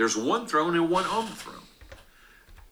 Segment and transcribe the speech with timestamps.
[0.00, 1.56] There's one throne and one on the throne.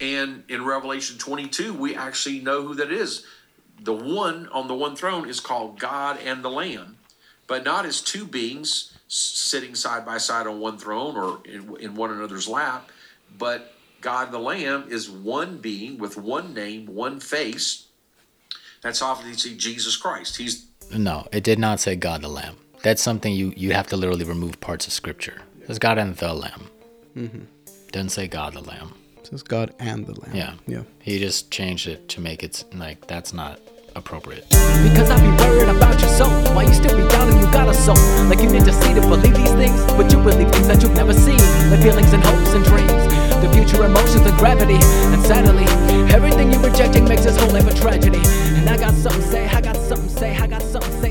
[0.01, 3.27] And in Revelation 22, we actually know who that is.
[3.83, 6.97] The one on the one throne is called God and the Lamb,
[7.47, 11.95] but not as two beings sitting side by side on one throne or in, in
[11.97, 12.89] one another's lap,
[13.37, 17.89] but God and the Lamb is one being with one name, one face.
[18.81, 20.39] That's obviously Jesus Christ.
[20.39, 20.65] He's
[20.97, 22.57] no, it did not say God the Lamb.
[22.83, 25.43] That's something you you have to literally remove parts of Scripture.
[25.69, 26.71] It's God and the Lamb.
[27.19, 27.45] Mm-hmm.
[27.91, 28.95] Didn't say God the Lamb.
[29.19, 30.37] It says God and the Lamb.
[30.37, 30.83] Yeah, yeah.
[31.01, 33.61] He just changed it to make it like that's not
[33.97, 34.45] appropriate.
[34.49, 36.31] Because I be worried about your soul.
[36.55, 37.99] Why you still be doubting you got a soul?
[38.29, 40.95] Like you need to see to believe these things, but you believe things that you've
[40.95, 41.41] never seen.
[41.71, 43.03] Like feelings and hopes and dreams,
[43.43, 44.79] the future emotions and gravity.
[45.13, 45.67] And sadly,
[46.15, 48.23] everything you're rejecting makes this whole life a tragedy.
[48.59, 51.01] And I got something to say, I got something to say, I got something to
[51.01, 51.08] say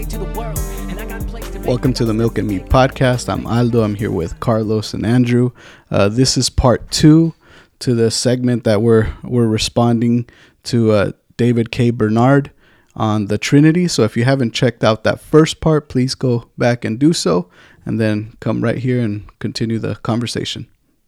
[1.68, 3.28] Welcome to the Milk and Meat Podcast.
[3.28, 3.82] I'm Aldo.
[3.82, 5.52] I'm here with Carlos and Andrew.
[5.92, 7.34] Uh, this is part two
[7.80, 10.30] to the segment that we're we're responding
[10.64, 11.90] to uh, David K.
[11.90, 12.52] Bernard
[12.96, 13.90] on the Trinity.
[13.90, 17.50] So if you haven't checked out that first part, please go back and do so,
[17.86, 20.68] and then come right here and continue the conversation.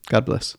[0.09, 0.57] God bless.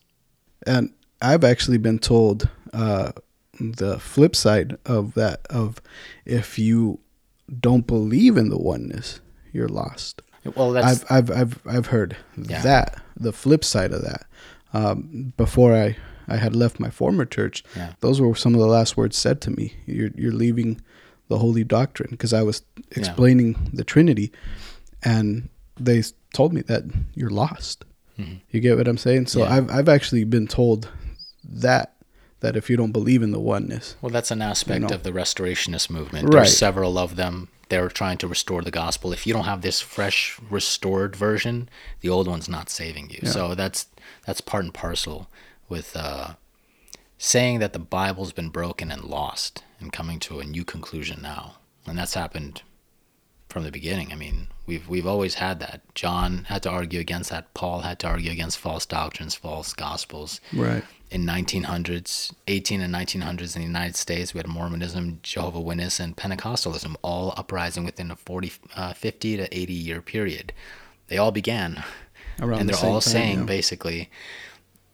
[0.66, 3.12] And I've actually been told uh,
[3.60, 5.78] the flip side of that of
[6.24, 7.00] if you
[7.60, 9.20] don't believe in the oneness,
[9.52, 10.22] you're lost.
[10.56, 12.62] Well, that's I've I've I've, I've heard Yeah.
[12.62, 14.26] that the flip side of that.
[14.72, 15.96] Um, before I
[16.28, 17.92] I had left my former church, Yeah.
[18.00, 19.74] those were some of the last words said to me.
[19.86, 20.80] You're you're leaving
[21.28, 22.62] the holy doctrine because I was
[22.96, 24.32] explaining the Trinity,
[25.02, 26.02] and they
[26.34, 26.84] told me that
[27.14, 27.84] you're lost.
[28.50, 29.26] You get what I'm saying?
[29.28, 29.50] So Mm-hmm.
[29.50, 29.56] Yeah.
[29.56, 30.88] I've I've actually been told
[31.42, 31.94] that
[32.40, 34.94] that if you don't believe in the oneness, Well, that's an aspect know.
[34.94, 36.24] of the restorationist movement.
[36.26, 36.32] Right.
[36.44, 37.48] There's several of them.
[37.70, 39.12] They're trying to restore the gospel.
[39.12, 41.68] If you don't have this fresh, restored version,
[42.00, 43.26] the old one's not saving you.
[43.26, 43.86] So that's
[44.26, 45.30] that's part and parcel
[45.68, 46.34] with uh,
[47.16, 51.56] saying that the Bible's been broken and lost, and coming to a new conclusion now.
[51.86, 52.62] And that's happened
[53.50, 54.12] from the beginning.
[54.12, 55.82] I mean, we've we've always had that.
[55.94, 57.52] John had to argue against that.
[57.54, 60.84] Paul had to argue against false doctrines, false gospels right?
[61.10, 66.16] in 1900s 18 and 1900s in the united states we had mormonism jehovah witness and
[66.16, 70.52] pentecostalism all uprising within a 40 uh, 50 to 80 year period
[71.08, 71.82] they all began
[72.40, 73.44] Around and they're same all time, saying yeah.
[73.44, 74.10] basically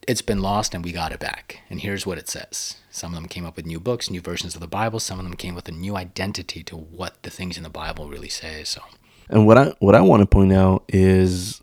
[0.06, 3.16] it's been lost and we got it back and here's what it says some of
[3.16, 5.54] them came up with new books new versions of the bible some of them came
[5.54, 8.80] with a new identity to what the things in the bible really say so
[9.28, 11.60] And what I what I want to point out is,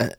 [0.00, 0.10] I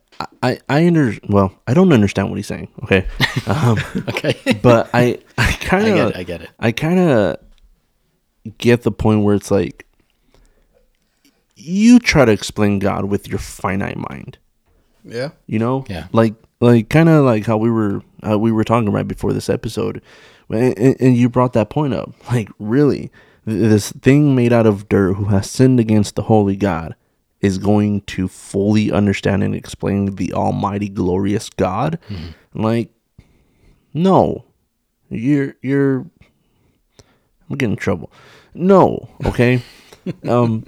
[0.44, 2.68] I, I under well I don't understand what he's saying.
[2.84, 3.08] Okay,
[3.48, 3.78] um,
[4.10, 7.38] okay but I I kind of it i get it I kind of
[8.60, 9.88] get the point where it's like
[11.56, 14.38] you try to explain God with your finite mind.
[15.04, 15.30] Yeah.
[15.48, 16.08] You know, Yeah.
[16.12, 19.50] like like kind of like how we were uh, we were talking right before this
[19.50, 20.02] episode,
[20.50, 22.14] and, and you brought that point up.
[22.32, 23.12] Like really,
[23.46, 26.96] this thing made out of dirt who has sinned against the holy God
[27.42, 31.98] is going to fully understand and explain the almighty glorious God.
[32.10, 32.62] Mm-hmm.
[32.62, 32.92] Like
[33.94, 34.46] no.
[35.10, 36.06] You're you're
[37.50, 38.12] I'm getting in trouble.
[38.54, 39.64] No, okay?
[40.28, 40.66] um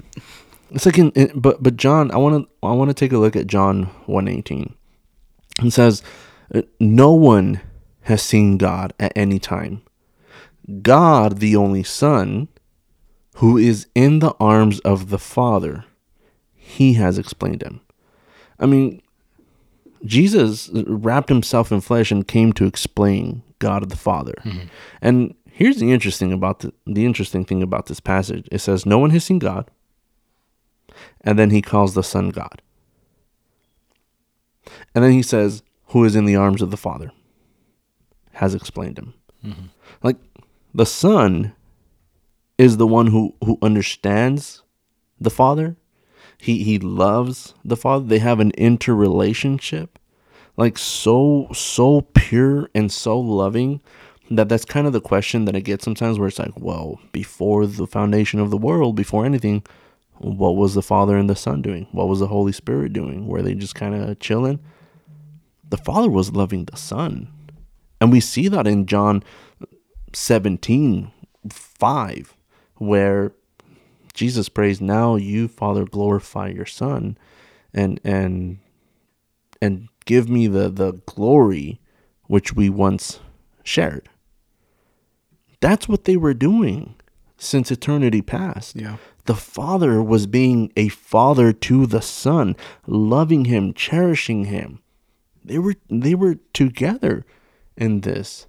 [0.71, 3.17] it's like in, in, but but John, I want to I want to take a
[3.17, 4.73] look at John 118.
[5.61, 6.03] And says,
[6.53, 7.61] uh, No one
[8.01, 9.81] has seen God at any time.
[10.81, 12.47] God, the only Son,
[13.35, 15.85] who is in the arms of the Father,
[16.53, 17.81] he has explained him.
[18.59, 19.01] I mean,
[20.05, 24.35] Jesus wrapped himself in flesh and came to explain God the Father.
[24.43, 24.67] Mm-hmm.
[25.01, 28.47] And here's the interesting about the, the interesting thing about this passage.
[28.51, 29.69] It says no one has seen God.
[31.21, 32.61] And then he calls the Son God.
[34.93, 37.11] And then he says, Who is in the arms of the Father?
[38.33, 39.13] Has explained him.
[39.45, 39.65] Mm-hmm.
[40.03, 40.17] Like
[40.73, 41.53] the Son
[42.57, 44.63] is the one who, who understands
[45.19, 45.75] the Father.
[46.37, 48.05] He he loves the Father.
[48.05, 49.99] They have an interrelationship.
[50.57, 53.81] Like so so pure and so loving
[54.31, 57.65] that that's kind of the question that I get sometimes where it's like, well, before
[57.65, 59.63] the foundation of the world, before anything,
[60.19, 61.87] what was the Father and the Son doing?
[61.91, 63.27] What was the Holy Spirit doing?
[63.27, 64.59] Were they just kind of chilling?
[65.71, 67.29] The Father was loving the Son.
[67.99, 69.23] And we see that in John
[70.13, 71.11] 17
[71.49, 72.35] 5,
[72.75, 73.31] where
[74.13, 77.17] Jesus prays, Now you, Father, glorify your Son
[77.73, 78.59] and and
[79.61, 81.79] and give me the, the glory
[82.27, 83.19] which we once
[83.63, 84.09] shared.
[85.61, 86.95] That's what they were doing
[87.37, 88.75] since eternity past.
[88.75, 88.97] Yeah.
[89.25, 92.55] The Father was being a father to the Son,
[92.87, 94.79] loving him, cherishing him.
[95.43, 97.25] They were they were together
[97.75, 98.47] in this.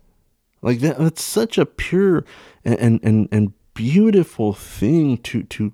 [0.60, 2.24] Like that that's such a pure
[2.64, 5.72] and and, and, beautiful thing to to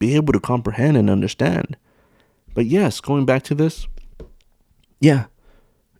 [0.00, 1.76] be able to comprehend and understand.
[2.52, 3.86] But yes, going back to this,
[5.00, 5.26] yeah,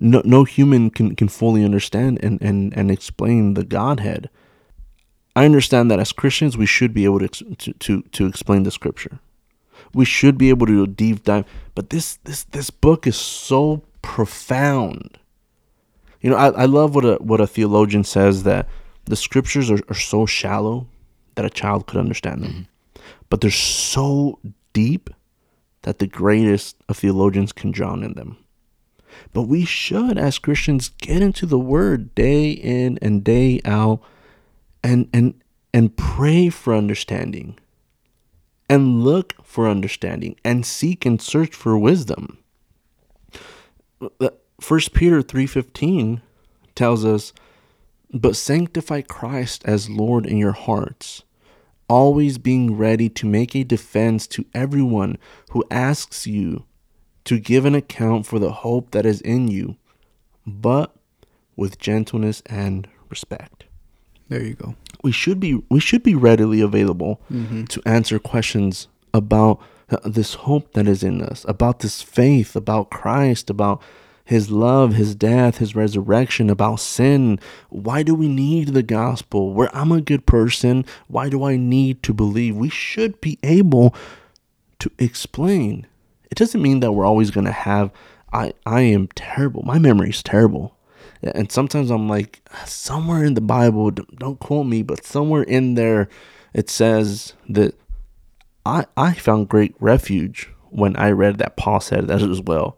[0.01, 4.29] no no human can, can fully understand and, and, and explain the Godhead.
[5.37, 9.21] I understand that as Christians we should be able to to, to, explain the scripture.
[9.95, 11.45] We should be able to deep dive.
[11.77, 15.19] But this this this book is so profound.
[16.23, 18.67] You know, I, I love what a what a theologian says that
[19.05, 20.87] the scriptures are, are so shallow
[21.35, 22.51] that a child could understand them.
[22.51, 23.03] Mm-hmm.
[23.29, 24.39] But they're so
[24.73, 25.11] deep
[25.83, 28.39] that the greatest of theologians can drown in them.
[29.35, 34.01] But we should, as Christians, get into the word day in and day out
[34.83, 35.35] and and
[35.75, 37.59] and pray for understanding
[38.71, 42.39] and look for understanding and seek and search for wisdom.
[44.61, 46.21] First Peter 3:15
[46.75, 47.33] tells us,
[48.13, 51.23] "But sanctify Christ as Lord in your hearts,
[51.89, 55.17] always being ready to make a defense to everyone
[55.51, 56.65] who asks you
[57.25, 59.77] to give an account for the hope that is in you,
[60.47, 60.95] but
[61.57, 63.65] with gentleness and respect."
[64.29, 64.75] There you go.
[65.05, 67.21] we should be we should be readily available
[67.69, 72.55] to answer questions about uh, Uh, this hope that is in us, about this faith,
[72.55, 73.81] about Christ, about
[74.25, 77.41] his love, his death, his resurrection, about sin.
[77.71, 79.55] Why do we need the gospel?
[79.55, 82.55] Where I'm a good person, why do I need to believe?
[82.55, 83.95] We should be able
[84.81, 85.87] to explain.
[86.31, 87.91] It doesn't mean that we're always going to have
[88.33, 89.63] I I am terrible.
[89.63, 90.77] My memory is terrible.
[91.23, 96.09] And sometimes I'm like, somewhere in the Bible, don't quote me, but somewhere in there,
[96.55, 97.75] it says that
[98.69, 102.77] I I found great refuge when I read that Paul said that as well.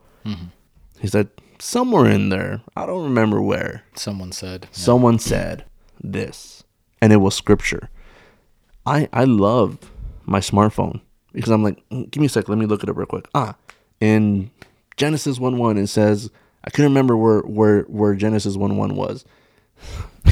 [1.01, 1.29] He said
[1.59, 3.83] somewhere in there, I don't remember where.
[3.95, 4.69] Someone said.
[4.71, 5.65] Someone said
[6.03, 6.63] this,
[7.01, 7.89] and it was scripture.
[8.87, 9.91] I I love
[10.27, 11.01] my smartphone
[11.33, 13.07] because I'm like, "Mm, give me a sec, let me look at it up real
[13.07, 13.27] quick.
[13.35, 13.57] Ah,
[14.01, 14.51] in
[14.97, 16.31] Genesis one one, it says
[16.65, 19.25] I couldn't remember where where where Genesis one one was.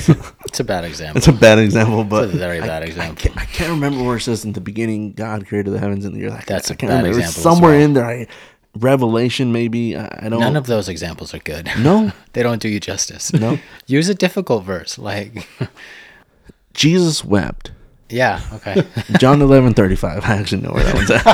[0.47, 1.19] It's a bad example.
[1.19, 3.17] It's a bad example, but It's a very I- bad I example.
[3.17, 6.15] can't, I can't remember where it says in the beginning God created the heavens and
[6.17, 6.35] the earth.
[6.35, 7.09] I, That's I a bad remember.
[7.19, 7.81] Example somewhere well.
[7.83, 8.05] in there.
[8.07, 8.27] I,
[8.77, 9.97] Revelation, maybe.
[9.97, 10.41] I, I don't.
[10.41, 11.69] None of those examples are good.
[11.79, 12.13] No.
[12.33, 13.33] they don't do you justice.
[13.33, 13.59] No.
[13.87, 15.49] Use a difficult verse, like
[16.75, 17.73] Jesus wept.
[18.09, 18.87] yeah, okay.
[19.19, 20.25] John eleven thirty five.
[20.25, 21.27] I actually know where that one's at.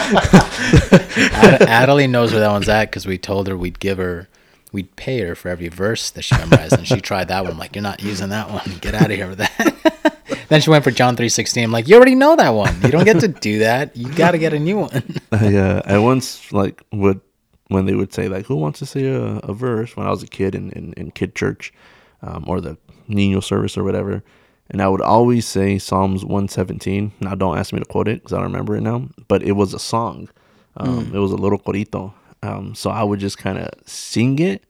[1.63, 4.29] Ad- Adelie knows where that one's at because we told her we'd give her,
[4.75, 7.53] we'd pay her for every verse that she memorized, and she tried that one.
[7.53, 8.79] I'm like, you're not using that one.
[8.81, 10.19] Get out of here with that.
[10.49, 11.65] then she went for John three sixteen.
[11.65, 12.83] I'm like, you already know that one.
[12.83, 13.97] You don't get to do that.
[13.97, 15.21] You got to get a new one.
[15.33, 17.21] I uh, I once like would
[17.69, 20.23] when they would say like who wants to say a, a verse when I was
[20.23, 21.73] a kid in, in, in kid church
[22.21, 22.77] um, or the
[23.09, 24.23] Nino service or whatever
[24.71, 28.35] and I would always say Psalms 117 now don't ask me to quote it because
[28.35, 30.29] I don't remember it now but it was a song
[30.77, 32.13] um, it was a little corito
[32.45, 34.65] um, so I would just kind of sing it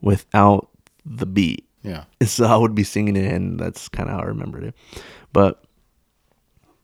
[0.00, 0.68] without
[1.04, 2.04] the beat Yeah.
[2.22, 4.74] so I would be singing it, and that's kind of how I remembered it.
[5.32, 5.64] But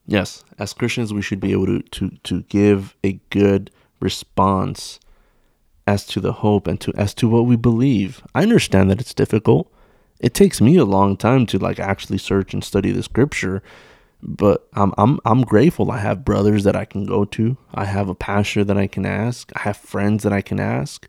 [0.07, 4.99] yes, as Christians, we should be able to to to give a good response
[5.87, 8.23] as to the hope and to as to what we believe.
[8.35, 9.71] I understand that it's difficult.
[10.21, 13.63] It takes me a long time to like actually search and study the scripture,
[14.25, 15.91] but I'm I'm I'm grateful.
[15.91, 17.57] I have brothers that I can go to.
[17.75, 19.53] I have a pastor that I can ask.
[19.55, 21.07] I have friends that I can ask.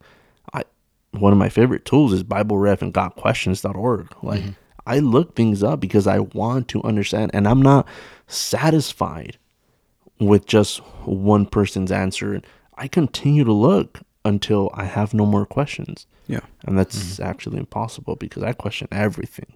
[0.54, 0.64] I
[1.12, 4.14] one of my favorite tools is Bible Ref and GotQuestions.org.
[4.22, 4.52] Like mm-hmm.
[4.86, 7.88] I look things up because I want to understand, and I'm not
[8.28, 9.38] satisfied
[10.20, 12.42] with just one person's answer.
[12.78, 16.42] I continue to look until I have no more questions, Yeah.
[16.66, 17.24] and that's mm-hmm.
[17.24, 19.54] actually impossible because I question everything.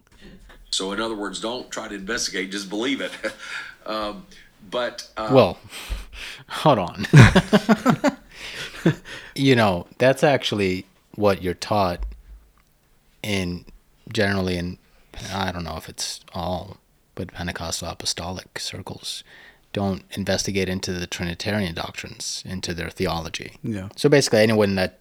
[0.71, 3.11] So, in other words, don't try to investigate; just believe it.
[3.85, 4.25] um,
[4.69, 5.59] but uh, Well,
[6.47, 7.07] hold on.
[9.35, 10.85] you know, that's actually
[11.15, 12.03] what you're taught
[13.21, 13.65] in
[14.11, 14.77] generally in
[15.33, 16.77] I don't know if it's all,
[17.15, 19.23] but Pentecostal apostolic circles
[19.73, 23.53] don't investigate into the Trinitarian doctrines, into their theology.
[23.63, 23.89] Yeah.
[23.95, 24.99] So basically, anyone that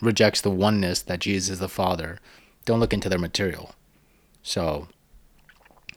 [0.00, 2.18] rejects the oneness that Jesus is the Father,
[2.64, 3.74] don't look into their material.
[4.44, 4.86] So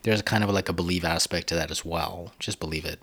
[0.04, 2.32] there's kind of like a believe aspect to that as well.
[2.40, 3.00] Just believe it.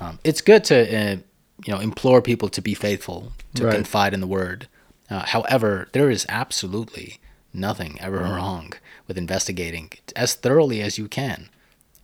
[0.00, 1.16] Um, it's good to uh,
[1.64, 3.74] you know implore people to be faithful, to Right.
[3.74, 4.68] confide in the Word.
[5.08, 7.18] Uh, however, there is absolutely
[7.52, 8.72] nothing ever wrong
[9.08, 11.48] with investigating as thoroughly as you can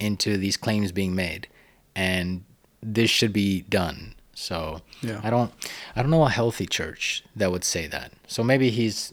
[0.01, 1.47] into these claims being made,
[1.95, 2.45] and
[2.83, 4.15] this should be done.
[4.35, 5.21] So Yeah.
[5.25, 5.53] I don't
[5.97, 8.13] I don't know a healthy church that would say that.
[8.29, 9.13] So maybe he's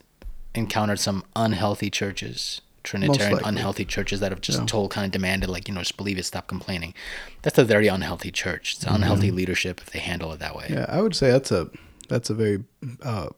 [0.53, 5.67] encountered some unhealthy churches, Trinitarian unhealthy churches that have just told, kind of demanded, like,
[5.67, 6.93] you know, just believe it, stop complaining.
[7.41, 8.75] That's a very unhealthy church.
[8.75, 10.65] It's unhealthy leadership if they handle it that way.
[10.65, 10.73] Mm-hmm.
[10.73, 11.69] Yeah, I would say that's a
[12.09, 12.63] that's a very
[13.01, 13.29] uh,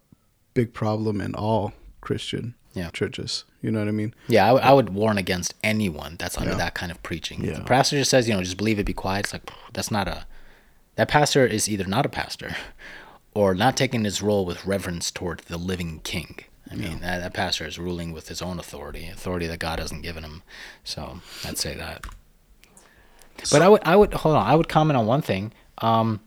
[0.55, 2.89] big problem in all Christian Yeah.
[2.89, 3.45] churches.
[3.61, 4.13] You know what I mean?
[4.27, 6.57] Yeah, I would- warn against anyone that's under Yeah.
[6.57, 7.43] that kind of preaching.
[7.43, 7.59] Yeah.
[7.59, 9.25] the pastor just says, you know, just believe it, be quiet.
[9.27, 10.25] It's like that's not a.
[10.95, 12.55] That pastor is either not a pastor,
[13.35, 16.39] or not taking his role with reverence toward the living King.
[16.71, 20.01] I mean, that, that pastor is ruling with his own authority, authority that God hasn't
[20.01, 20.41] given him.
[20.83, 22.05] So I'd say that.
[23.51, 24.47] But I would, I would hold on.
[24.47, 25.53] I would comment on one thing.
[25.79, 26.21] Um,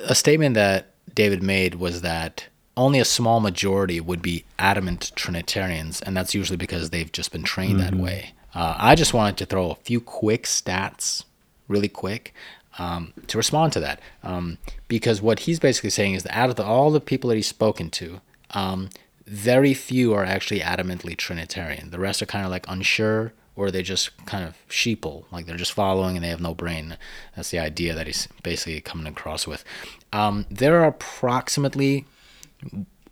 [0.00, 6.02] a statement that David made was that only a small majority would be adamant Trinitarians,
[6.02, 8.32] and that's usually because they've just been trained that way.
[8.54, 11.24] Uh, I just wanted to throw a few quick stats,
[11.68, 12.34] really quick,
[12.78, 16.56] um, to respond to that, um, because what he's basically saying is that out of
[16.56, 18.90] the, all the people that he's spoken to, um,
[19.26, 21.90] very few are actually adamantly Trinitarian.
[21.90, 25.56] The rest are kind of like unsure, or they just kind of sheeple, like they're
[25.56, 26.96] just following and they have no brain.
[27.34, 29.64] That's the idea that he's basically coming across with.
[30.12, 32.04] Um, there are approximately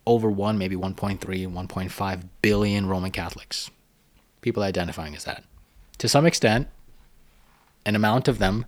[0.05, 3.71] over 1, maybe 1.3, 1.5 billion Roman Catholics.
[4.41, 5.43] People identifying as that.
[5.97, 6.67] To some extent,
[7.85, 8.65] an amount of them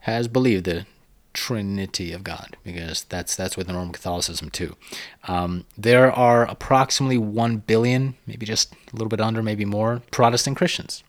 [0.00, 0.86] has believed the
[1.32, 4.76] Trinity of God because that's that's within Roman Catholicism too.
[5.28, 10.56] Um, there are approximately one billion, maybe just a little bit under, maybe more, Protestant
[10.56, 11.02] Christians.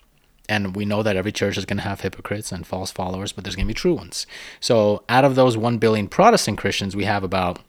[0.50, 3.44] And we know that every church is going to have hypocrites and false followers, but
[3.44, 4.28] there's going to be true ones.
[4.60, 7.60] So, out of those 1 billion Protestant Christians, we have about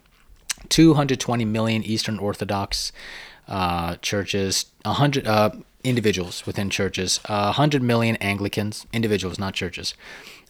[0.69, 2.91] 220 million Eastern Orthodox
[3.47, 5.51] uh, churches, 100 uh,
[5.85, 9.95] individuals within churches, uh, 100 million Anglicans, individuals, not churches,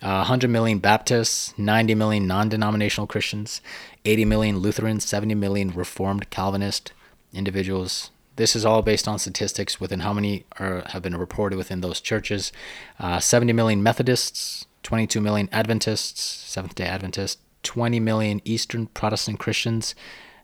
[0.03, 3.61] uh, 100 million Baptists, 90 million non denominational Christians,
[4.05, 6.93] 80 million Lutherans, 70 million Reformed Calvinist
[7.33, 8.11] individuals.
[8.37, 12.01] This is all based on statistics within how many are, have been reported within those
[12.01, 12.53] churches.
[12.99, 19.95] Uh, 70 million Methodists, 22 million Adventists, Seventh day Adventists, 20 million Eastern Protestant Christians,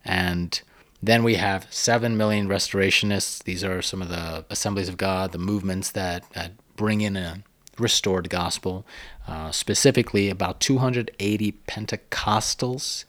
[0.04, 0.61] and
[1.02, 3.43] then we have 7 million Restorationists.
[3.45, 7.43] These are some of the assemblies of God, the movements that, that bring in a
[7.78, 8.85] restored gospel,
[9.26, 13.05] uh, specifically about 280 Pentecostals.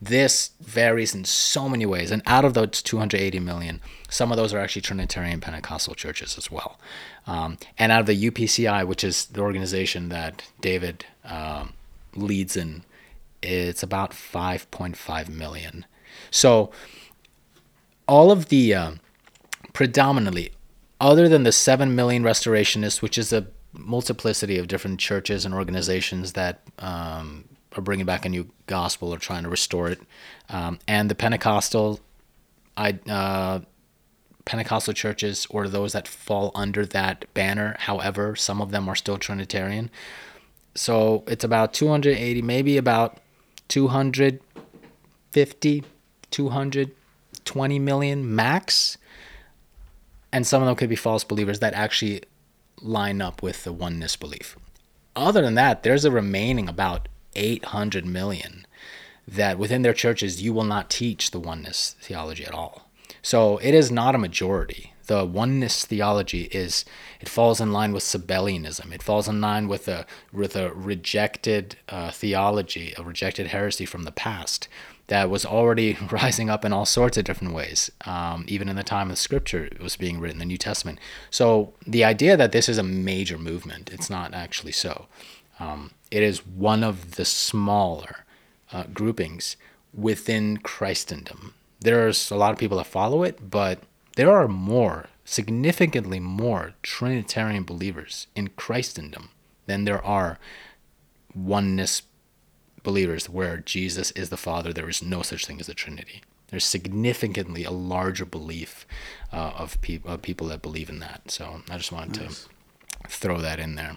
[0.00, 2.10] This varies in so many ways.
[2.10, 6.50] And out of those 280 million, some of those are actually Trinitarian Pentecostal churches as
[6.50, 6.78] well.
[7.26, 11.74] Um, and out of the UPCI, which is the organization that David um,
[12.14, 12.82] leads in,
[13.42, 15.86] it's about 5.5 million.
[16.30, 16.70] So
[18.06, 18.92] all of the uh,
[19.72, 20.52] predominantly,
[21.00, 26.34] other than the 7 million restorationists, which is a multiplicity of different churches and organizations
[26.34, 27.44] that um,
[27.76, 30.00] are bringing back a new gospel or trying to restore it,
[30.48, 32.00] um, and the Pentecostal,
[32.76, 33.60] I, uh,
[34.44, 37.76] Pentecostal churches or those that fall under that banner.
[37.80, 39.90] However, some of them are still Trinitarian.
[40.74, 43.18] So it's about 280, maybe about
[43.68, 45.84] 250,
[47.44, 48.98] 220 million max.
[50.32, 52.22] And some of them could be false believers that actually
[52.80, 54.56] line up with the oneness belief.
[55.14, 58.66] Other than that, there's a remaining about 800 million
[59.26, 62.88] that within their churches you will not teach the oneness theology at all.
[63.20, 64.92] So it is not a majority.
[65.06, 66.84] The oneness theology is
[67.20, 68.92] it falls in line with Sabellianism.
[68.92, 74.04] It falls in line with a with a rejected uh, theology, a rejected heresy from
[74.04, 74.68] the past
[75.12, 77.92] that was already rising up in all sorts of different ways.
[78.06, 80.98] Um, even in the time of Scripture, it was being written, the New Testament.
[81.28, 85.08] So the idea that this is a major movement, it's not actually so.
[85.60, 88.24] Um, it is one of the smaller
[88.72, 89.56] uh, groupings
[89.92, 91.52] within Christendom.
[91.78, 93.80] There's a lot of people that follow it, but
[94.16, 99.28] there are more, significantly more Trinitarian believers in Christendom
[99.66, 100.38] than there are
[101.34, 102.00] oneness
[102.82, 104.72] believers where Jesus is the Father.
[104.72, 106.22] There is no such thing as a Trinity.
[106.48, 108.86] There's significantly a larger belief
[109.32, 111.30] uh, of, peop- of people that believe in that.
[111.30, 112.36] So I just wanted to
[113.08, 113.96] throw that in there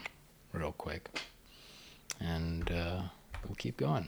[0.53, 1.09] real quick.
[2.19, 3.01] And uh,
[3.45, 4.07] we'll keep going.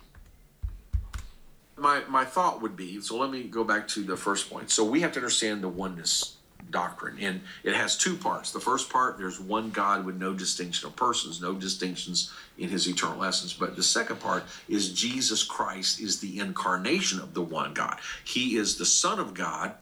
[1.75, 4.83] my my thought would be so let me go back to the first point so
[4.83, 6.36] we have to understand the oneness
[6.71, 7.17] doctrine.
[7.19, 8.51] And it has two parts.
[8.51, 12.87] The first part there's one god with no distinction of persons no distinctions in his
[12.87, 13.53] eternal essence.
[13.53, 17.99] But the second part is jesus christ is the incarnation of the one god.
[18.23, 19.75] He is the son of god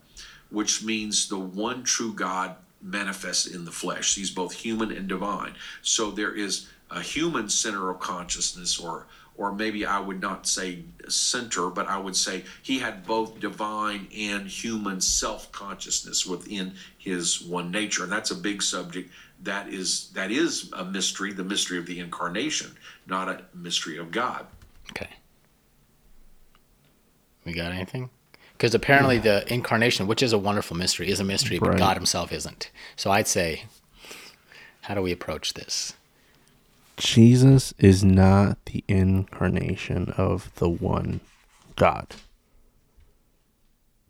[0.50, 4.16] which means the one true god manifested in the flesh.
[4.16, 5.56] He's both human and divine.
[5.82, 10.84] So there is a human center of consciousness, or or maybe I would not say
[11.08, 17.42] center, but I would say he had both divine and human self consciousness within his
[17.42, 19.12] one nature, and that's a big subject.
[19.44, 22.76] That is that is a mystery, the mystery of the incarnation,
[23.06, 24.48] not a mystery of God.
[24.92, 25.10] Okay.
[27.44, 28.10] We got anything?
[28.54, 32.32] Because apparently the incarnation, which is a wonderful mystery, is a mystery, but God Himself
[32.32, 32.72] isn't.
[32.96, 33.66] So I'd say,
[34.82, 35.94] how do we approach this?
[36.98, 41.20] Jesus is not the incarnation of the one
[41.76, 42.08] God.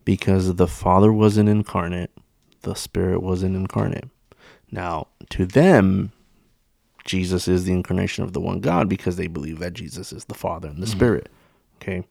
[0.04, 2.12] Because the Father wasn't incarnate,
[2.62, 4.08] the Spirit wasn't incarnate.
[4.70, 6.12] Now, to them,
[7.04, 10.34] Jesus is the incarnation of the one God because they believe that Jesus is the
[10.34, 10.96] Father and the mm-hmm.
[10.96, 11.28] Spirit.
[11.80, 12.04] Okay.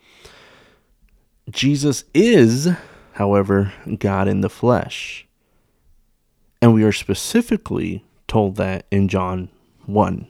[1.52, 2.70] Jesus is,
[3.14, 5.26] however, God in the flesh.
[6.62, 9.50] And we are specifically told that in John
[9.86, 10.28] 1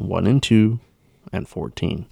[0.00, 0.80] 1 and 2
[1.32, 2.06] and 14,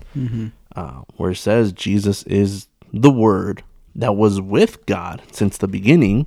[0.77, 3.63] uh, where it says Jesus is the Word
[3.95, 6.27] that was with God since the beginning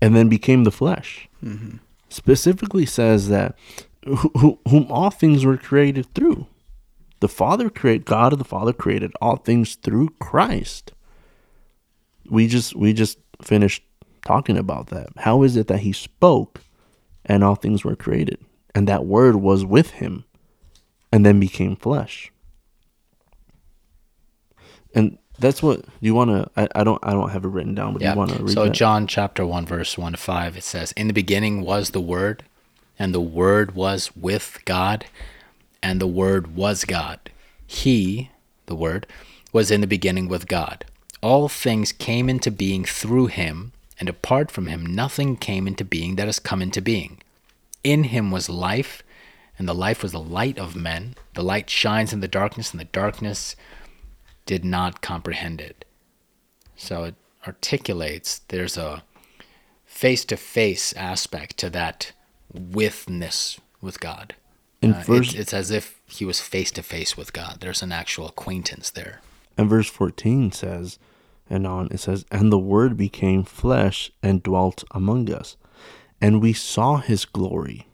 [0.00, 1.28] and then became the flesh.
[2.08, 3.56] Specifically says that
[4.04, 6.46] who, who, whom all things were created through.
[7.20, 10.92] The Father create God of the Father created all things through Christ.
[12.30, 13.82] We just we just finished
[14.24, 15.08] talking about that.
[15.18, 16.60] How is it that he spoke
[17.24, 18.38] and all things were created?
[18.74, 20.24] And that word was with him
[21.12, 22.30] and then became flesh.
[24.94, 27.92] And that's what you want to I, I don't I don't have it written down
[27.92, 28.12] but Yeah.
[28.12, 28.72] you want to read So that?
[28.72, 32.42] John chapter one verse one to five it says, "In the beginning was the Word,
[32.98, 35.06] and the Word was with God,
[35.82, 37.30] and the Word was God.
[37.66, 38.30] He,
[38.66, 39.06] the Word,
[39.52, 40.84] was in the beginning with God.
[41.22, 46.16] All things came into being through him, and apart from him nothing came into being
[46.16, 47.18] that has come into being.
[47.84, 49.02] In him was life,
[49.58, 51.14] and the life was the light of men.
[51.34, 53.56] The light shines in the darkness, and the darkness
[54.46, 55.84] did not comprehend it."
[56.76, 57.14] So it
[57.46, 59.02] articulates there's a
[59.84, 62.12] face to face aspect to that
[62.52, 64.34] withness with God.
[64.80, 67.58] In Uh, verse- it's, it's as if he was face to face with God.
[67.60, 69.20] There's an actual acquaintance there.
[69.56, 70.98] And verse 14 says,
[71.50, 75.56] and on it says, And the Word became flesh and dwelt among us,
[76.20, 77.86] and we saw his glory,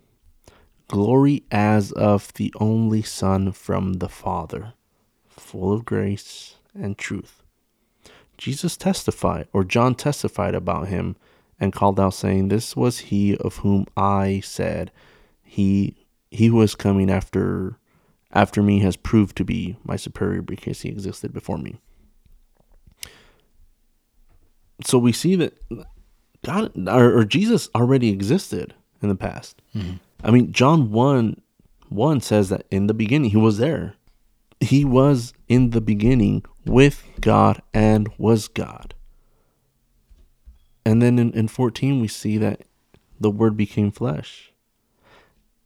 [0.88, 4.74] glory as of the only Son from the Father,
[5.28, 7.42] full of grace and truth.
[8.36, 11.16] Jesus testified, or John testified about him,
[11.60, 14.90] and called out, saying, This was he of whom I said,
[15.42, 15.96] He
[16.30, 17.78] he is coming after
[18.32, 21.76] after me has proved to be my superior because he existed before me.
[24.84, 25.56] So we see that
[26.44, 29.62] God or, or Jesus already existed in the past.
[29.74, 29.96] Mm-hmm.
[30.24, 31.40] I mean, John 1
[31.90, 33.94] 1 says that in the beginning he was there.
[34.58, 38.94] He was in the beginning with God and was God.
[40.84, 42.62] And then in, in 14 we see that
[43.20, 44.52] the word became flesh.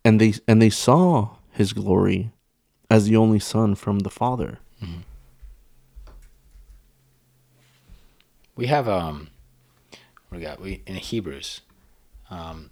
[0.05, 2.33] And they and they saw his glory
[2.91, 4.59] as the only son from the Father.
[8.57, 9.29] We have um,
[10.31, 10.61] we got?
[10.61, 11.61] We in Hebrews,
[12.31, 12.71] um,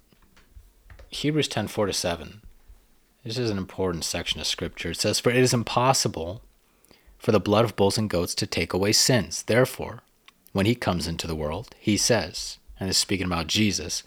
[1.09, 2.41] Hebrews ten four to seven.
[3.23, 4.91] This is an important section of scripture.
[4.91, 6.41] It says, "For it is impossible
[7.17, 9.43] for the blood of bulls and goats to take away sins.
[9.43, 10.03] Therefore,
[10.53, 14.03] when he comes into the world, he says, and is speaking about Jesus,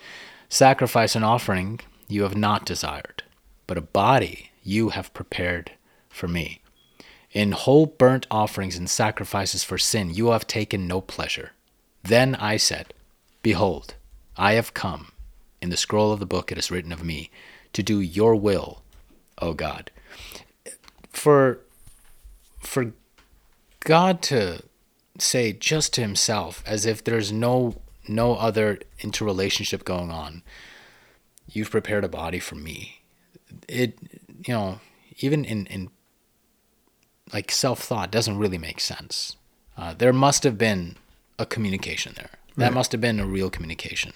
[0.49, 3.23] sacrifice and offering you have not desired,
[3.67, 5.73] but a body you have prepared
[6.09, 6.61] for me.
[7.33, 11.53] In whole burnt offerings and sacrifices for sin you have taken no pleasure.
[12.03, 12.95] Then I said,
[13.43, 13.95] Behold,
[14.37, 15.13] I have come.
[15.63, 17.31] In the scroll of the book it is written of me,
[17.73, 18.83] to do your will,
[19.39, 19.91] O God.
[21.11, 21.61] For
[22.59, 22.93] for
[23.81, 24.63] God to
[25.19, 27.77] say just to himself, as if there's no
[28.09, 30.43] no other interrelationship going on,
[31.49, 33.03] you've prepared a body for me.
[33.69, 33.99] It
[34.47, 34.81] you know,
[35.19, 35.91] even in, in
[37.33, 39.37] like self thought doesn't really make sense.
[39.77, 40.97] Uh, there must have been
[41.39, 42.31] a communication there.
[42.57, 44.13] That must have been a real communication.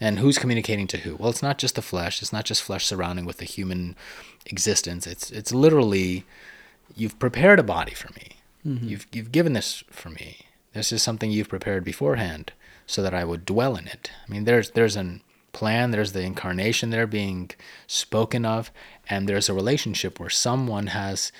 [0.00, 1.16] And who's communicating to who?
[1.16, 2.22] Well, it's not just the flesh.
[2.22, 3.96] It's not just flesh surrounding with the human
[4.46, 5.06] existence.
[5.06, 6.24] It's it's literally
[6.94, 8.36] you've prepared a body for me.
[8.64, 8.88] Mm-hmm.
[8.88, 10.46] You've you've given this for me.
[10.72, 12.52] This is something you've prepared beforehand
[12.86, 14.10] so that I would dwell in it.
[14.26, 17.50] I mean, there's there's an plan, there's the incarnation there being
[17.86, 18.70] spoken of,
[19.08, 21.32] and there's a relationship where someone has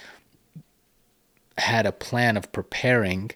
[1.58, 3.30] had a plan of preparing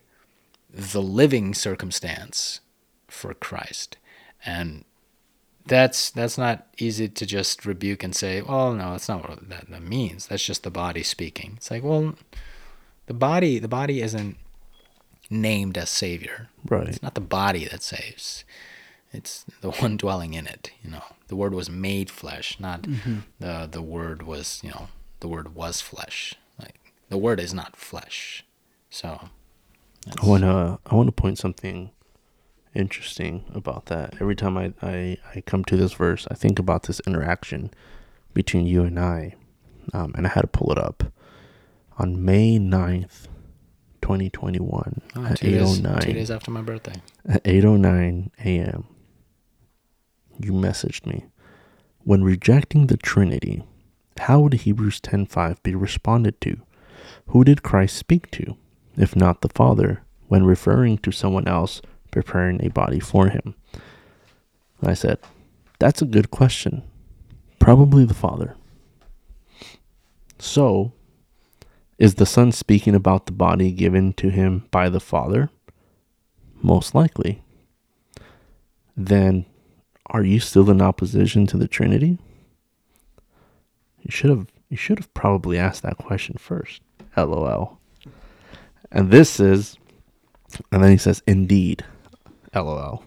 [0.73, 2.61] the living circumstance
[3.09, 3.99] for Christ.
[4.45, 4.85] And
[5.67, 9.71] that's that's not easy to just rebuke and say, "Well, no, that's not what that,
[9.71, 10.27] that means.
[10.27, 12.15] That's just the body speaking." It's like, well,
[13.07, 14.37] the body the body isn't
[15.31, 16.49] named as savior.
[16.69, 16.89] Right.
[16.89, 18.45] It's not the body that saves.
[19.13, 20.73] It's the one dwelling in it.
[20.83, 23.19] You know, the word was made flesh, not mm-hmm.
[23.39, 24.61] the the word was.
[24.63, 24.89] You know,
[25.21, 26.35] the word was flesh.
[26.59, 28.45] Like the word is not flesh.
[28.91, 29.29] So.
[30.21, 31.91] I want to I want to point something
[32.75, 34.15] interesting about that.
[34.21, 37.71] Every time I, I, I come to this verse, I think about this interaction
[38.35, 39.35] between you and I.
[39.93, 41.05] Um, and I had to pull it up.
[41.99, 43.27] On May 9th,
[44.01, 46.95] 2021, Oh, at two, days, 809, two days after my birthday.
[47.29, 48.85] at 8:09 a.m.
[50.41, 51.27] you messaged me
[52.05, 53.63] when rejecting the Trinity
[54.19, 56.61] how would Hebrews 10:5 be responded to
[57.29, 58.57] who did Christ speak to
[58.97, 61.81] if not the Father when referring to someone else
[62.13, 63.57] preparing a body for him
[64.81, 65.19] I said
[65.81, 66.83] that's a good question
[67.59, 68.55] probably the Father
[70.39, 70.93] so
[71.99, 75.51] is the Son speaking about the body given to him by the Father
[76.63, 77.43] most likely,
[78.97, 79.45] then
[80.07, 82.19] are you still in opposition to the Trinity?
[84.01, 86.81] You should have you should have probably asked that question first.
[87.17, 87.79] LOL.
[88.91, 89.77] And this is
[90.71, 91.85] and then he says indeed.
[92.55, 93.05] LOL.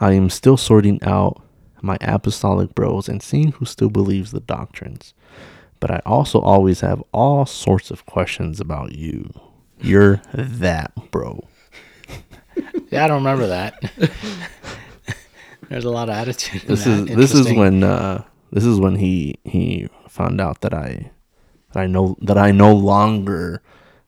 [0.00, 1.42] I am still sorting out
[1.82, 5.14] my apostolic bros and seeing who still believes the doctrines.
[5.80, 9.30] But I also always have all sorts of questions about you.
[9.80, 11.46] You're that bro.
[12.90, 13.82] Yeah, I don't remember that.
[15.68, 16.62] There's a lot of attitude.
[16.62, 20.72] in this is this is when uh this is when he he found out that
[20.72, 21.10] I
[21.72, 23.60] that I know that I no longer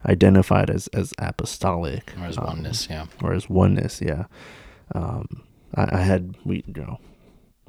[0.06, 2.86] identified as as apostolic or as um, oneness.
[2.88, 3.06] Yeah.
[3.22, 4.24] or as oneness yeah.
[4.94, 5.42] Um
[5.74, 6.98] I, I had we you know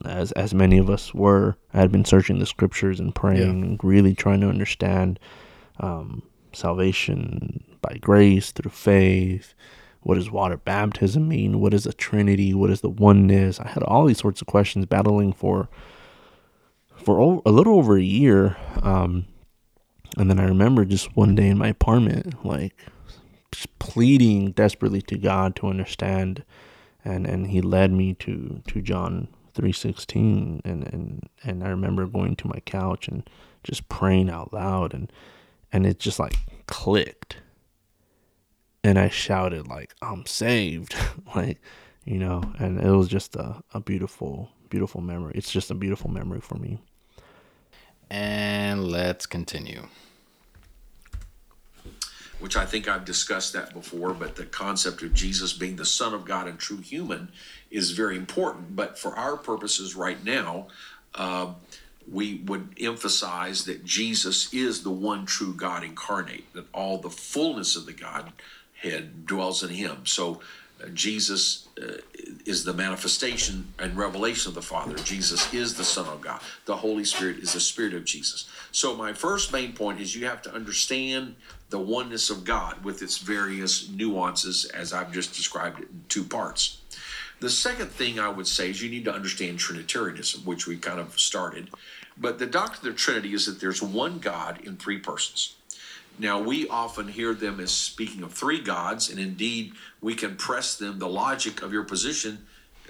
[0.06, 3.84] as as many of us were I had been searching the scriptures and praying and
[3.84, 5.20] really trying to understand
[5.80, 9.54] um salvation by grace through faith.
[10.02, 11.60] What does water baptism mean?
[11.60, 12.54] What is a trinity?
[12.54, 13.60] What is the oneness?
[13.60, 15.68] I had all these sorts of questions battling for
[16.96, 19.26] for a little over a year um
[20.18, 22.74] and then i remember just one day in my apartment like
[23.80, 26.44] pleading desperately to god to understand.
[27.04, 32.36] And and he led me to to john 316 and and and i remember going
[32.36, 33.28] to my couch and
[33.64, 34.94] just praying out loud.
[34.94, 35.12] And
[35.72, 36.36] and it just like
[36.68, 37.38] clicked.
[38.84, 40.96] And I shouted like I'm saved.
[41.36, 41.62] Like
[42.06, 45.34] you know and it was just a, a beautiful beautiful memory.
[45.36, 46.80] It's just a beautiful memory for me
[48.10, 49.88] And let's continue.
[52.40, 56.14] which I think I've discussed that before, but the concept of Jesus being the Son
[56.14, 57.30] of God and true human
[57.70, 58.76] is very important.
[58.76, 60.68] But for our purposes right now,
[61.16, 61.54] uh,
[62.10, 67.76] we would emphasize that Jesus is the one true God incarnate, that all the fullness
[67.76, 70.06] of the Godhead dwells in him.
[70.06, 70.40] So
[70.94, 71.98] Jesus uh,
[72.46, 74.96] is the manifestation and revelation of the Father.
[74.96, 76.42] Jesus is the Son of God.
[76.66, 78.50] The Holy Spirit is the Spirit of Jesus.
[78.72, 81.36] So, my first main point is you have to understand
[81.70, 86.24] the oneness of God with its various nuances, as I've just described it in two
[86.24, 86.82] parts.
[87.40, 91.00] The second thing I would say is you need to understand Trinitarianism, which we kind
[91.00, 91.70] of started.
[92.18, 95.56] But the doctrine of the Trinity is that there's one God in three persons.
[96.20, 100.76] Now, we often hear them as speaking of three gods, and indeed, we can press
[100.76, 101.00] them.
[101.00, 102.46] The logic of your position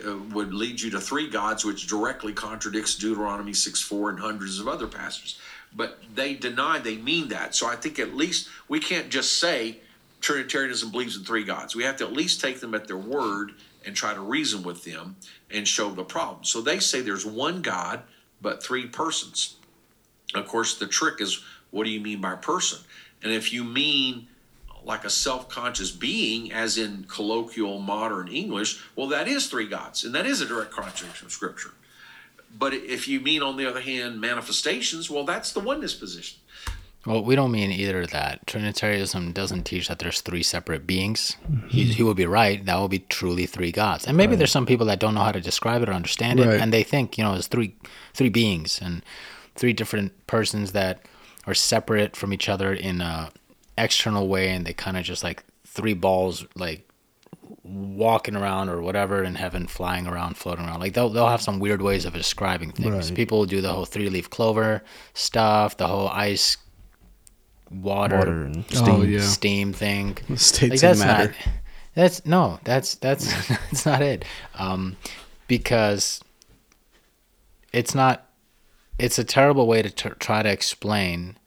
[0.06, 4.60] uh, would lead you to three gods, which directly contradicts Deuteronomy 6 4 and hundreds
[4.60, 5.40] of other passages.
[5.76, 7.54] But they deny they mean that.
[7.54, 9.78] So I think at least we can't just say
[10.22, 11.76] Trinitarianism believes in three gods.
[11.76, 13.52] We have to at least take them at their word
[13.86, 15.18] and try to reason with them
[15.52, 16.44] and show the problem.
[16.46, 18.02] So they say there's one God,
[18.42, 19.56] but three persons.
[20.34, 22.80] Of course, the trick is what do you mean by person?
[23.22, 24.28] And if you mean
[24.84, 30.04] like a self conscious being, as in colloquial modern English, well, that is three gods,
[30.04, 31.72] and that is a direct contradiction of Scripture.
[32.58, 36.40] But if you mean, on the other hand, manifestations, well, that's the oneness position.
[37.06, 38.46] Well, we don't mean either of that.
[38.46, 41.38] Trinitarianism doesn't teach that there's three separate beings.
[41.50, 41.68] Mm-hmm.
[41.70, 42.64] He, he will be right.
[42.66, 44.06] That will be truly three gods.
[44.06, 46.48] And maybe there's some people that don't know how to describe it or understand it,
[46.48, 46.60] Right.
[46.60, 47.76] and they think you know it's three
[48.14, 49.02] three beings and
[49.56, 51.02] three different persons that
[51.48, 53.32] are separate from each other in a
[53.78, 56.86] external way, and they kind of just like three balls like
[57.64, 60.80] walking around or whatever in heaven, flying around, floating around.
[60.80, 63.10] Like they'll they'll have some weird ways of describing things.
[63.10, 63.16] Right.
[63.16, 66.58] People do the whole three leaf clover stuff, the whole ice
[67.72, 69.22] water, water and Oh, steam yeah.
[69.22, 70.18] steam thing.
[70.36, 71.28] States Like that's matter.
[71.30, 71.36] not
[71.96, 74.26] that's no, that's that's that's not it.
[74.56, 74.96] Um
[75.48, 76.22] because
[77.74, 78.26] it's not
[79.00, 81.38] it's a terrible way to t- try to explain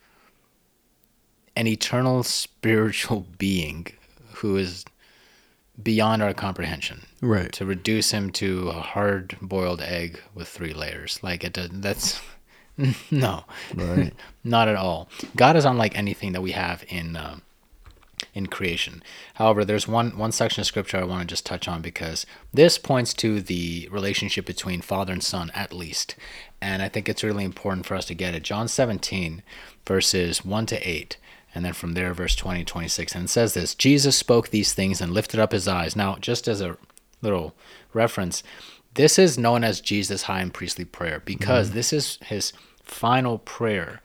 [1.54, 3.86] an eternal spiritual being
[4.36, 4.84] who is
[5.82, 7.52] beyond our comprehension Right.
[7.52, 12.20] to reduce him to a hard boiled egg with three layers like it does that's
[13.10, 14.12] no Right.
[14.44, 17.42] not at all god is unlike anything that we have in um,
[18.34, 19.02] in creation.
[19.34, 22.78] However there's one one section of scripture i want to just touch on because this
[22.78, 26.16] points to the relationship between father and son at least.
[26.60, 28.42] And i think it's really important for us to get it.
[28.42, 29.42] John 17
[29.86, 31.16] verses 1 to 8
[31.54, 35.00] and then from there verse 20 26 and it says this jesus spoke these things
[35.00, 35.94] and lifted up his eyes.
[35.94, 36.76] Now just as a
[37.20, 37.54] little
[37.92, 38.42] reference
[38.94, 41.76] this is known as jesus high and priestly prayer because mm-hmm.
[41.76, 44.00] this is his final prayer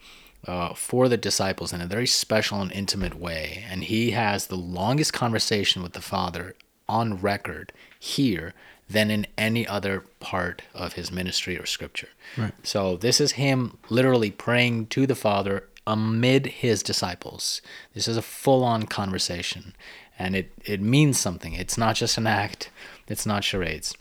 [0.45, 3.65] uh, for the disciples in a very special and intimate way.
[3.69, 6.56] And he has the longest conversation with the Father
[6.88, 8.54] on record here
[8.89, 12.10] than in any other part of his ministry or scripture.
[12.38, 12.54] Right.
[12.63, 17.62] So this is him literally praying to the Father amid his disciples.
[17.93, 19.73] This is a full on conversation.
[20.19, 21.54] And it, it means something.
[21.54, 22.69] It's not just an act,
[23.08, 23.95] it's not charades.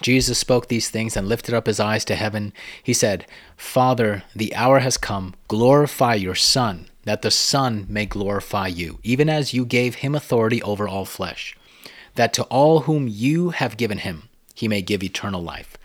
[0.00, 2.52] Jesus spoke these things and lifted up his eyes to heaven.
[2.82, 3.26] He said,
[3.56, 5.34] Father, the hour has come.
[5.48, 10.62] Glorify your Son, that the Son may glorify you, even as you gave him authority
[10.62, 11.56] over all flesh,
[12.16, 15.76] that to all whom you have given him, he may give eternal life.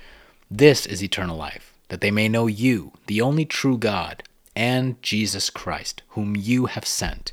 [0.52, 4.24] This is eternal life, that they may know you, the only true God,
[4.56, 7.32] and Jesus Christ, whom you have sent.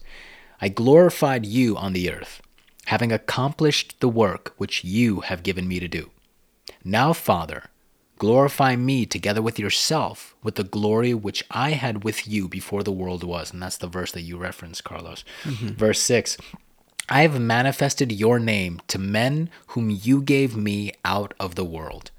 [0.60, 2.40] I glorified you on the earth,
[2.86, 6.10] having accomplished the work which you have given me to do.
[6.88, 7.64] Now, Father,
[8.16, 12.92] glorify me together with yourself with the glory which I had with you before the
[12.92, 13.52] world was.
[13.52, 15.24] And that's the verse that you referenced, Carlos.
[15.42, 15.70] Mm-hmm.
[15.70, 16.36] Verse 6
[17.08, 22.12] I have manifested your name to men whom you gave me out of the world.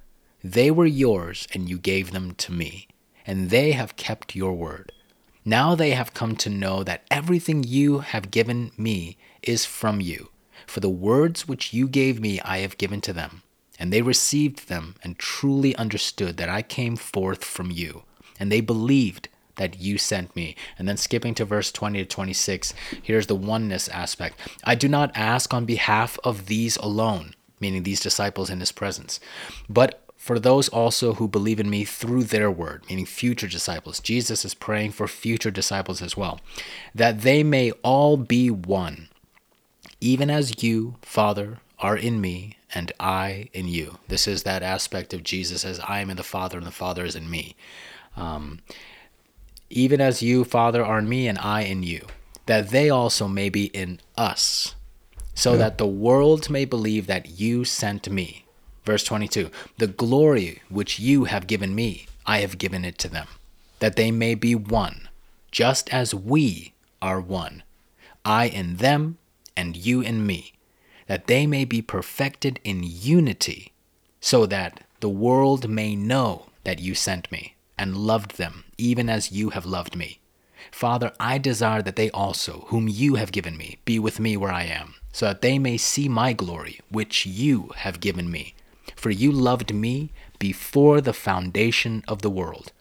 [0.44, 2.90] They were yours, and you gave them to me,
[3.26, 4.92] and they have kept your word.
[5.46, 10.28] Now they have come to know that everything you have given me is from you.
[10.66, 13.44] For the words which you gave me I have given to them,
[13.80, 18.04] and they received them and truly understood that I came forth from you,
[18.40, 20.56] and they believed that you sent me.
[20.78, 24.40] And then skipping to verse 20 to 26, here's the oneness aspect.
[24.64, 29.20] I do not ask on behalf of these alone, meaning these disciples in his presence,
[29.70, 34.00] but for those also who believe in me through their word, meaning future disciples.
[34.00, 36.42] Jesus is praying for future disciples as well,
[36.94, 39.08] that they may all be one,
[40.02, 43.98] even as you, Father, are in me and I in you.
[44.08, 47.06] This is that aspect of Jesus as I am in the Father and the Father
[47.06, 47.56] is in me.
[48.16, 48.60] Um,
[49.70, 52.06] even as you, Father, are in me and I in you,
[52.46, 54.76] that they also may be in us,
[55.36, 58.46] so that the world may believe that you sent me.
[58.86, 63.28] Verse 22 The glory which you have given me, I have given it to them,
[63.80, 65.10] that they may be one,
[65.52, 67.64] just as we are one.
[68.26, 69.18] I in them,
[69.56, 70.54] and you in me,
[71.08, 73.74] that they may be perfected in unity,
[74.20, 79.32] so that the world may know that you sent me and loved them, even as
[79.32, 80.20] you have loved me.
[80.72, 84.52] Father, I desire that they also, whom you have given me, be with me where
[84.52, 88.56] I am, so that they may see my glory, which you have given me.
[88.96, 92.72] For you loved me before the foundation of the world.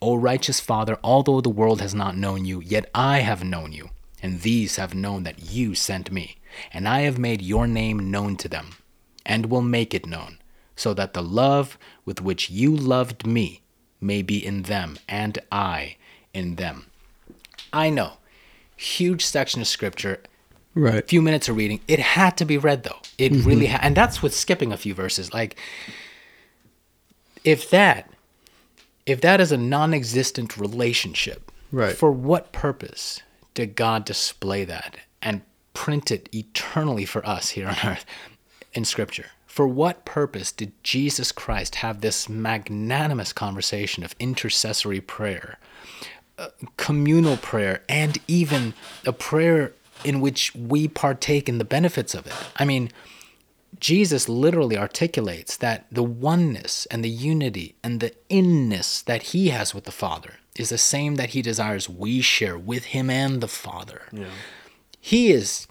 [0.00, 3.90] O righteous Father, although the world has not known you, yet I have known you,
[4.22, 6.36] and these have known that you sent me,
[6.72, 8.70] and I have made your name known to them,
[9.24, 10.38] and will make it known,
[10.76, 13.62] so that the love with which you loved me
[14.00, 15.96] may be in them, and I
[16.32, 16.86] in them.
[17.72, 18.14] I know,
[18.76, 20.22] huge section of scripture,
[20.76, 21.06] Right.
[21.06, 21.80] few minutes of reading.
[21.86, 22.98] It had to be read though.
[23.16, 23.48] It mm-hmm.
[23.48, 25.32] really had, and that's with skipping a few verses.
[25.32, 25.56] Like,
[27.44, 28.10] if that,
[29.06, 31.96] if that is a non-existent relationship, Right.
[31.96, 33.20] For what purpose
[33.52, 35.42] did God display that and
[35.74, 38.06] print it eternally for us here on earth
[38.72, 39.26] in Scripture?
[39.46, 45.58] For what purpose did Jesus Christ have this magnanimous conversation of intercessory prayer?
[46.36, 48.74] Uh, communal prayer and even
[49.06, 49.72] a prayer
[50.04, 52.32] in which we partake in the benefits of it.
[52.56, 52.90] I mean,
[53.78, 59.74] Jesus literally articulates that the oneness and the unity and the inness that he has
[59.74, 63.48] with the Father is the same that he desires we share with him and the
[63.48, 64.02] Father.
[65.06, 65.66] He is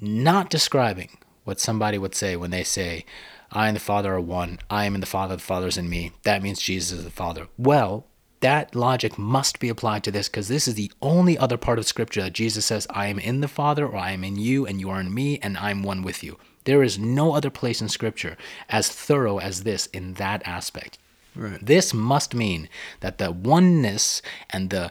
[0.00, 3.04] not describing what somebody would say when they say,
[3.52, 5.90] I and the Father are one, I am in the Father, the Father is in
[5.90, 6.12] me.
[6.22, 7.48] That means Jesus is the Father.
[7.58, 8.06] Well,
[8.40, 11.84] that logic must be applied to this because this is the only other part of
[11.84, 14.80] Scripture that Jesus says, I am in the Father, or I am in you, and
[14.80, 16.38] you are in me, and I'm one with you.
[16.64, 18.38] There is no other place in Scripture
[18.70, 20.96] as thorough as this in that aspect.
[21.36, 21.58] Right.
[21.60, 22.70] This must mean
[23.00, 24.90] that the oneness and the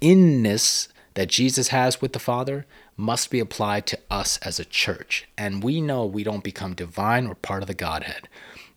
[0.00, 5.28] inness that Jesus has with the Father must be applied to us as a church.
[5.36, 8.28] And we know we don't become divine or part of the Godhead.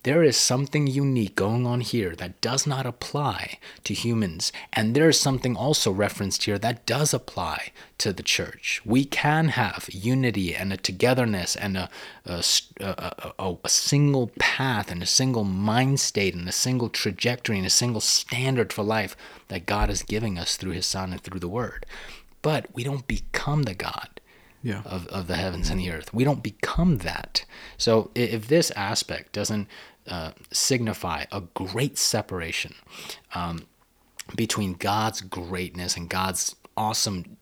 [0.02, 4.50] There is something unique going on here that does not apply to humans.
[4.72, 8.80] And there is something also referenced here that does apply to the church.
[8.86, 11.90] We can have unity and a togetherness and a,
[12.24, 12.42] a,
[12.80, 17.70] a, a, single path and a single mind state and a single trajectory and a
[17.70, 19.14] single standard for life
[19.48, 21.84] that God is giving us through His Son and through the Word.
[22.42, 24.20] But we don't become the God
[24.62, 24.82] Yeah.
[24.84, 26.12] of, of the heavens and the earth.
[26.14, 27.44] We don't become that.
[27.76, 29.68] So if this aspect doesn't
[30.08, 32.74] uh, signify a great separation
[33.34, 33.66] um,
[34.34, 37.36] between God's greatness and God's awesome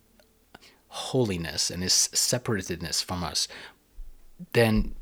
[0.89, 3.47] holiness and his separatedness from us,
[4.53, 4.95] then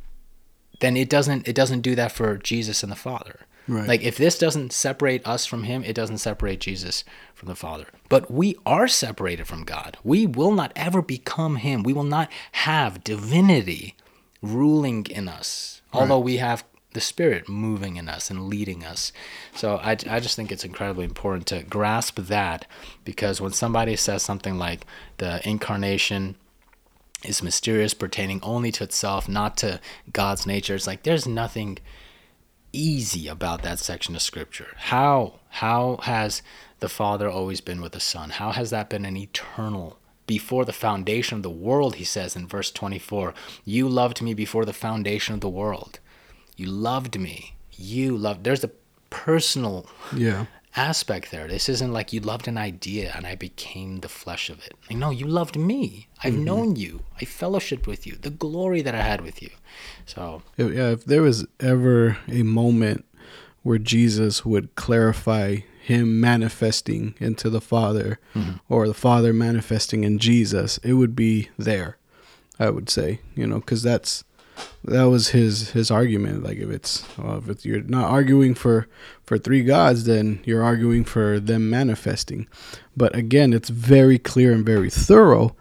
[0.80, 3.45] then it doesn't it doesn't do that for Jesus and the Father.
[3.68, 3.88] Right.
[3.88, 7.86] Like if this doesn't separate us from him, it doesn't separate Jesus from the Father.
[8.08, 9.98] But we are separated from God.
[10.04, 11.82] We will not ever become him.
[11.82, 13.96] We will not have divinity
[14.42, 15.82] ruling in us.
[15.92, 19.12] Although we have the spirit moving in us and leading us.
[19.54, 22.66] So I, I just think it's incredibly important to grasp that
[23.04, 24.86] because when somebody says something like
[25.18, 26.36] the incarnation
[27.24, 29.80] is mysterious, pertaining only to itself, not to
[30.12, 30.74] God's nature.
[30.74, 31.78] It's like there's nothing
[32.76, 34.74] easy about that section of scripture.
[34.76, 36.42] How how has
[36.80, 38.30] the Father always been with the Son?
[38.30, 42.48] How has that been an eternal before the foundation of the world, he says in
[42.48, 43.32] verse 24,
[43.64, 46.00] you loved me before the foundation of the world.
[46.56, 47.54] You loved me.
[47.72, 48.70] You loved there's a
[49.10, 50.46] personal Yeah.
[50.76, 51.48] Aspect there.
[51.48, 54.74] This isn't like you loved an idea and I became the flesh of it.
[54.88, 56.08] Like, no, you loved me.
[56.22, 56.44] I've mm-hmm.
[56.44, 57.02] known you.
[57.20, 58.16] I fellowshiped with you.
[58.20, 59.50] The glory that I had with you.
[60.04, 63.04] So yeah, if there was ever a moment
[63.62, 68.56] where Jesus would clarify him manifesting into the Father mm-hmm.
[68.68, 71.96] or the Father manifesting in Jesus, it would be there.
[72.58, 74.24] I would say, you know, because that's
[74.84, 76.42] that was his his argument.
[76.42, 78.88] Like if it's well, if it's, you're not arguing for
[79.24, 82.46] for three gods, then you're arguing for them manifesting.
[82.96, 85.56] But again, it's very clear and very thorough.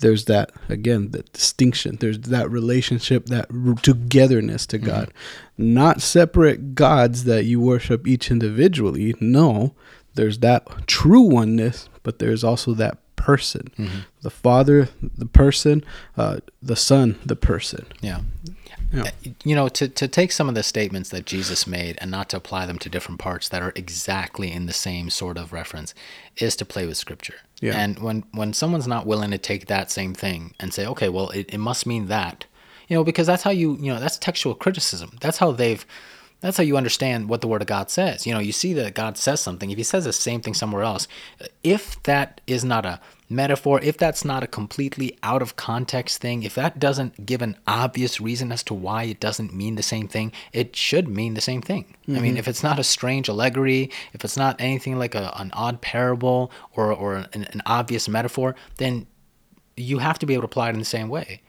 [0.00, 1.96] There's that again the distinction.
[2.00, 3.48] There's that relationship that
[3.82, 4.86] togetherness to mm-hmm.
[4.86, 5.12] god.
[5.56, 9.14] Not separate gods that you worship each individually.
[9.20, 9.74] No
[10.14, 12.98] there's that true oneness but there's also that
[13.28, 13.64] person
[14.22, 15.84] the father the person
[16.16, 16.36] uh,
[16.70, 18.20] the son the person Yeah.
[18.92, 19.02] Yeah.
[19.04, 22.28] Uh, You know, to, to take some of the statements that Jesus made and not
[22.30, 25.94] to apply them to different parts that are exactly in the same sort of reference
[26.36, 27.40] is to play with scripture.
[27.60, 27.82] Yeah.
[27.82, 31.30] And when, when someone's not willing to take that same thing and say, okay, well,
[31.30, 32.44] it, it must mean that,
[32.88, 35.10] you know, because that's how you, you know, that's textual criticism.
[35.20, 35.86] That's how they've,
[36.42, 38.26] that's how you understand what the word of God says.
[38.26, 39.70] You know, you see that God says something.
[39.70, 41.06] If he says the same thing somewhere else,
[41.62, 46.42] if that is not a metaphor, if that's not a completely out of context thing,
[46.42, 50.08] if that doesn't give an obvious reason as to why it doesn't mean the same
[50.08, 51.94] thing, it should mean the same thing.
[52.08, 52.38] I mean, mm-hmm.
[52.38, 56.50] if it's not a strange allegory, if it's not anything like a, an odd parable
[56.74, 59.06] or, or an, an obvious metaphor, then
[59.76, 61.40] you have to be able to apply it in the same way.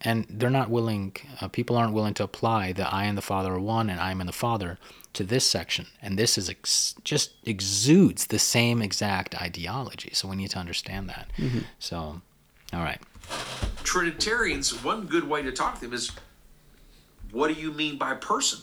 [0.00, 3.54] And they're not willing, uh, people aren't willing to apply the I and the Father
[3.54, 4.78] are one and I am in the Father
[5.14, 5.86] to this section.
[6.00, 10.10] And this is ex- just exudes the same exact ideology.
[10.12, 11.30] So we need to understand that.
[11.80, 12.20] So,
[12.72, 13.00] all right.
[13.82, 16.12] Trinitarians, one good way to talk to them is,
[17.32, 18.60] what do you mean by person?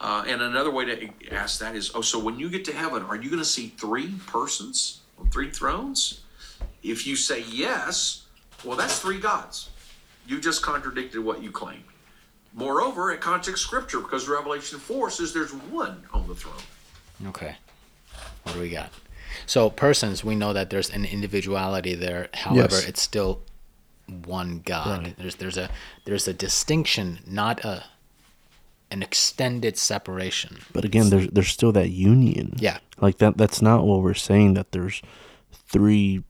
[0.00, 3.02] Uh, and another way to ask that is, oh, so when you get to heaven,
[3.04, 6.22] are you going to see three persons on three thrones?
[6.82, 8.26] If you say yes,
[8.64, 9.70] well, that's three gods.
[10.26, 11.84] You just contradicted what you claimed.
[12.54, 16.54] Moreover, it contradicts scripture because Revelation 4 says there's one on the throne.
[17.26, 17.56] Okay.
[18.44, 18.90] What do we got?
[19.46, 22.28] So, persons, we know that there's an individuality there.
[22.32, 22.86] However, Yes.
[22.88, 23.42] it's still
[24.06, 25.14] one God.
[25.18, 25.70] There's there's a
[26.04, 27.84] there's a distinction, not a
[28.90, 30.58] an extended separation.
[30.72, 32.54] But again, there's there's still that union.
[32.58, 32.78] Yeah.
[33.00, 35.02] Like that that's not what we're saying that there's
[35.52, 36.22] three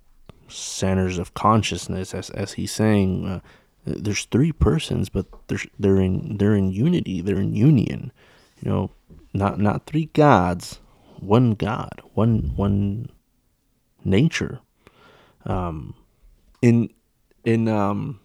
[0.48, 3.40] centers of consciousness as as he's saying uh,
[3.84, 8.12] there's three persons but there's they're in they're in unity, they're in union.
[8.60, 8.90] You know,
[9.32, 10.80] not not three gods,
[11.18, 13.10] one God, one one
[14.04, 14.60] nature.
[15.44, 15.94] Um
[16.62, 16.90] in
[17.44, 18.20] in um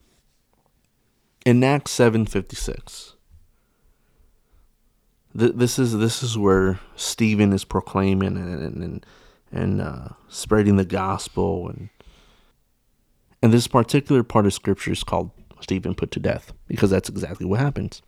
[1.46, 3.16] in Acts 756
[5.38, 9.06] Th- this is this is where Stephen is proclaiming and and
[9.52, 11.90] and uh, spreading the gospel and
[13.42, 15.32] and this particular part of scripture is called
[15.62, 18.02] Stephen put to death because that's exactly what happens.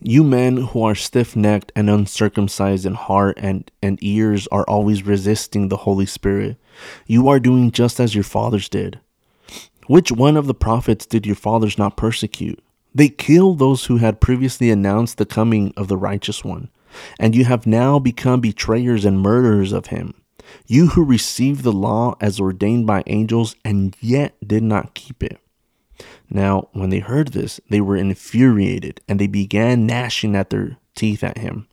[0.00, 5.04] You men who are stiff necked and uncircumcised in heart and, and ears are always
[5.04, 6.56] resisting the Holy Spirit.
[7.06, 9.00] You are doing just as your fathers did.
[9.86, 12.62] Which one of the prophets did your fathers not persecute?
[12.94, 16.70] They killed those who had previously announced the coming of the righteous one,
[17.18, 20.14] and you have now become betrayers and murderers of him.
[20.66, 25.38] You who received the law as ordained by angels and yet did not keep it.
[26.30, 31.22] Now, when they heard this, they were infuriated and they began gnashing at their teeth
[31.22, 31.68] at him.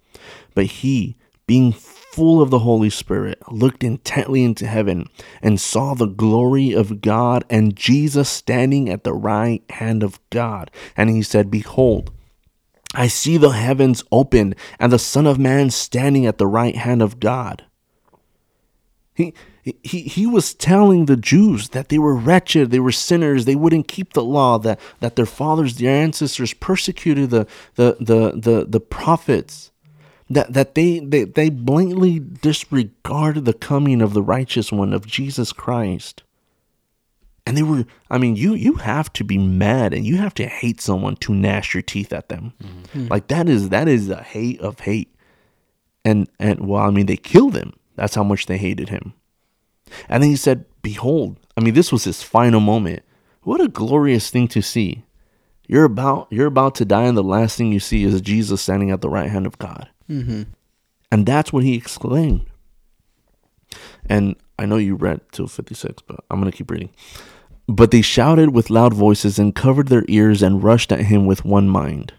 [0.54, 5.08] But he, being full of the Holy Spirit, looked intently into heaven
[5.42, 10.70] and saw the glory of God and Jesus standing at the right hand of God.
[10.96, 12.12] And he said, Behold,
[12.94, 17.02] I see the heavens opened and the Son of Man standing at the right hand
[17.02, 17.64] of God.
[19.16, 19.34] He,
[19.64, 23.88] he, he was telling the Jews that they were wretched, they were sinners, they wouldn't
[23.88, 28.80] keep the law, that, that their fathers, their ancestors persecuted the, the, the, the, the
[28.82, 29.72] prophets,
[30.30, 35.54] that, that they, they, they blatantly disregarded the coming of the righteous one, of Jesus
[35.54, 36.24] Christ.
[37.46, 40.48] And they were, I mean, you you have to be mad and you have to
[40.48, 42.54] hate someone to gnash your teeth at them.
[42.64, 43.08] Mm-hmm.
[43.10, 45.14] Like that is that is a hate of hate.
[46.06, 47.74] And and well, I mean, they killed him.
[47.98, 49.14] That's how much they hated him.
[50.10, 53.04] And then he said, Behold, I mean, this was his final moment.
[53.44, 55.04] What a glorious thing to see.
[55.68, 58.92] You're about you're about to die, and the last thing you see is Jesus standing
[58.92, 59.90] at the right hand of God.
[60.10, 60.44] Mm-hmm.
[61.12, 62.46] And that's what he exclaimed.
[64.10, 66.90] And I know you read till 56, but I'm going to keep reading.
[67.68, 71.46] But they shouted with loud voices and covered their ears and rushed at him with
[71.46, 72.14] one mind.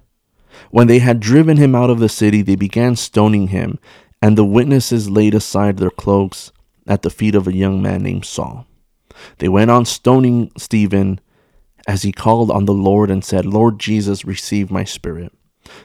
[0.70, 3.78] When they had driven him out of the city, they began stoning him,
[4.22, 6.50] and the witnesses laid aside their cloaks
[6.86, 8.66] at the feet of a young man named Saul.
[9.38, 11.20] They went on stoning Stephen
[11.86, 15.32] as he called on the Lord and said, Lord Jesus, receive my spirit.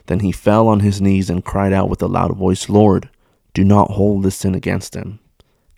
[0.08, 3.10] Then he fell on his knees and cried out with a loud voice, Lord,
[3.54, 5.20] do not hold this sin against him.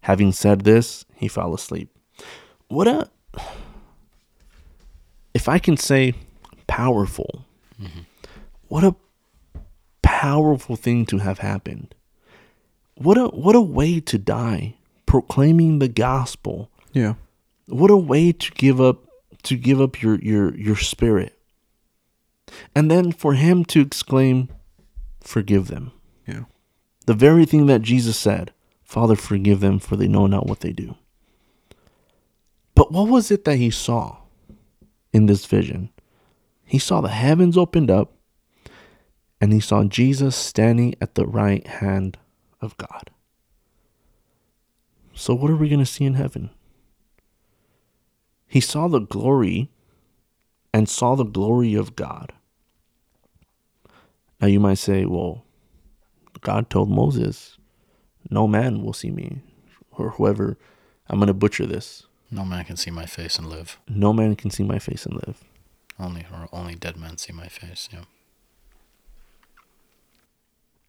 [0.04, 1.96] Having said this, he fell asleep.
[2.68, 3.10] What a,
[5.34, 6.14] if I can say,
[6.68, 7.46] powerful.
[8.68, 8.96] What a
[10.02, 11.94] powerful thing to have happened.
[12.96, 14.76] What a what a way to die
[15.12, 16.72] proclaiming the gospel.
[16.94, 17.16] Yeah.
[17.66, 19.10] What a way to give up
[19.44, 21.38] to give up your your your spirit.
[22.74, 24.48] And then for him to exclaim
[25.20, 25.92] forgive them.
[26.26, 26.46] Yeah.
[27.08, 28.54] The very thing that Jesus said,
[28.84, 30.96] Father forgive them for they know not what they do.
[32.74, 34.16] But what was it that he saw
[35.12, 35.90] in this vision?
[36.64, 38.14] He saw the heavens opened up
[39.42, 42.18] and he saw Jesus standing at the right hand
[42.62, 43.12] of God.
[45.14, 46.50] So, what are we going to see in heaven?
[48.48, 49.70] He saw the glory
[50.74, 52.34] and saw the glory of God.
[54.40, 55.44] Now, you might say, well,
[56.42, 57.58] God told Moses,
[58.30, 59.42] no man will see me,
[59.92, 60.58] or whoever.
[61.08, 62.04] I'm going to butcher this.
[62.32, 63.78] No man can see my face and live.
[63.90, 65.44] No man can see my face and live.
[66.00, 67.90] Only or only dead men see my face.
[67.92, 68.04] Yeah.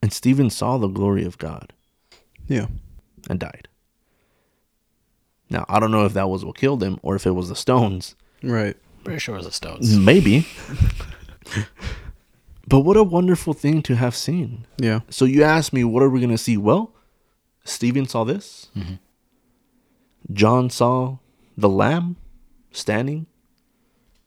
[0.01, 1.73] And Stephen saw the glory of God
[2.49, 2.67] Yeah.
[3.29, 3.69] and died.
[5.53, 7.55] Now, I don't know if that was what killed him or if it was the
[7.57, 8.15] stones.
[8.43, 8.75] Right.
[9.05, 9.97] Pretty sure it was the stones.
[9.99, 10.47] Maybe.
[12.69, 14.67] but what a wonderful thing to have seen.
[14.79, 15.01] Yeah.
[15.11, 16.57] So you asked me, what are we going to see?
[16.57, 16.95] Well,
[17.65, 18.69] Stephen saw this.
[20.33, 21.19] John saw
[21.57, 22.17] the Lamb
[22.71, 23.27] standing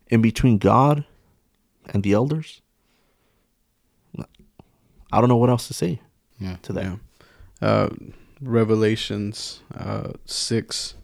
[0.09, 1.05] in between God
[1.89, 2.61] and the elders.
[5.11, 6.01] I don't know what else to say
[6.39, 6.57] Yeah.
[6.63, 6.83] to that.
[6.83, 6.95] Yeah.
[7.67, 7.89] Uh,
[8.41, 10.95] Revelations uh, 6,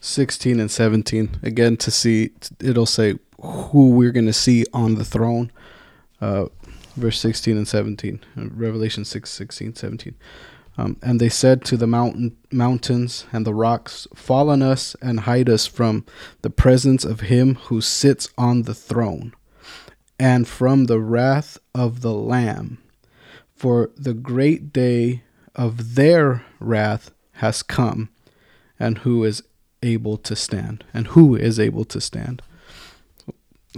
[0.00, 1.40] 16 and 17.
[1.42, 2.30] Again, to see,
[2.60, 5.50] it'll say who we're going to see on the throne.
[6.20, 6.46] Uh,
[6.96, 8.20] verse 16 and 17.
[8.36, 10.14] Uh, Revelation 6, 16, 17.
[10.76, 15.20] Um, and they said to the mountain mountains and the rocks, Fall on us and
[15.20, 16.06] hide us from
[16.42, 19.34] the presence of him who sits on the throne,
[20.20, 22.78] and from the wrath of the Lamb.
[23.56, 25.24] For the great day
[25.56, 28.10] of their wrath has come,
[28.78, 29.42] and who is
[29.82, 30.84] able to stand?
[30.94, 32.42] And who is able to stand?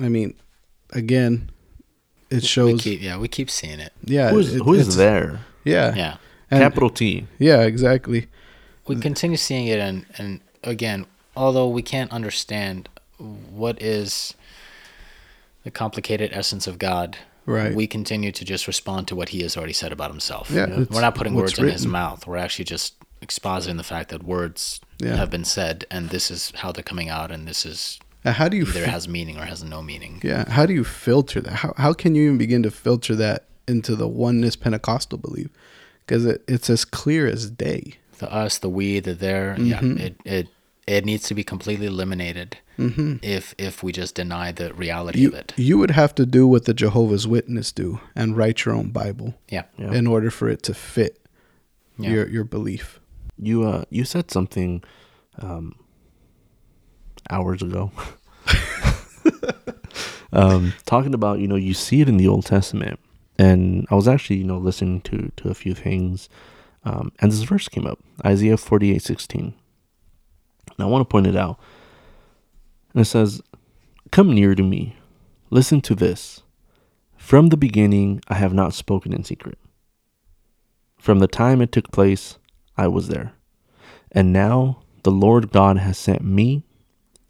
[0.00, 0.34] I mean,
[0.90, 1.50] again,
[2.30, 2.82] it We shows.
[2.82, 3.92] keep, yeah, we keep seeing it.
[4.04, 5.40] yeah, Who is, it- who is it's- there?
[5.64, 6.16] Yeah, Yeah.
[6.50, 7.26] And- Capital T.
[7.38, 8.26] Yeah, exactly.
[8.88, 12.88] we continue seeing it and and again although we can't understand
[13.18, 14.34] what is
[15.62, 17.72] the complicated essence of god Right.
[17.72, 20.90] we continue to just respond to what he has already said about himself Yeah, it's
[20.90, 24.22] we're not putting what's words in his mouth we're actually just expositing the fact that
[24.22, 25.16] words Yeah.
[25.16, 28.56] have been said and this is how they're coming out and this is how do
[28.56, 30.20] you either fi- has meaning or has no meaning.
[30.22, 30.50] Yeah.
[30.50, 31.52] How do you filter that?
[31.54, 35.48] How, how can you even begin to filter that into the oneness Pentecostal belief?
[36.04, 37.94] Because it, it's as clear as day.
[38.18, 39.96] The us, the we, the there, yeah, mm-hmm.
[39.98, 40.48] it, it
[40.86, 43.16] it needs to be completely eliminated mm-hmm.
[43.22, 45.54] if if we just deny the reality You, of it.
[45.56, 49.34] you would have to do what the Jehovah's Witness do and write your own Bible
[49.48, 49.64] Yeah.
[49.78, 49.92] Yeah.
[49.92, 51.18] in order for it to fit
[51.96, 52.10] Yeah.
[52.10, 52.99] your, your belief.
[53.42, 54.82] You uh you said something
[55.38, 55.74] um
[57.30, 57.90] hours ago.
[60.32, 63.00] um talking about, you know, you see it in the Old Testament.
[63.38, 66.28] And I was actually, you know, listening to to a few things.
[66.84, 69.54] Um and this verse came up, Isaiah forty eight sixteen.
[70.76, 71.58] And I want to point it out.
[72.92, 73.40] And it says,
[74.10, 74.96] Come near to me.
[75.50, 76.42] Listen to this.
[77.16, 79.58] From the beginning I have not spoken in secret.
[80.98, 82.38] From the time it took place,
[82.80, 83.34] I was there.
[84.10, 86.64] And now the Lord God has sent me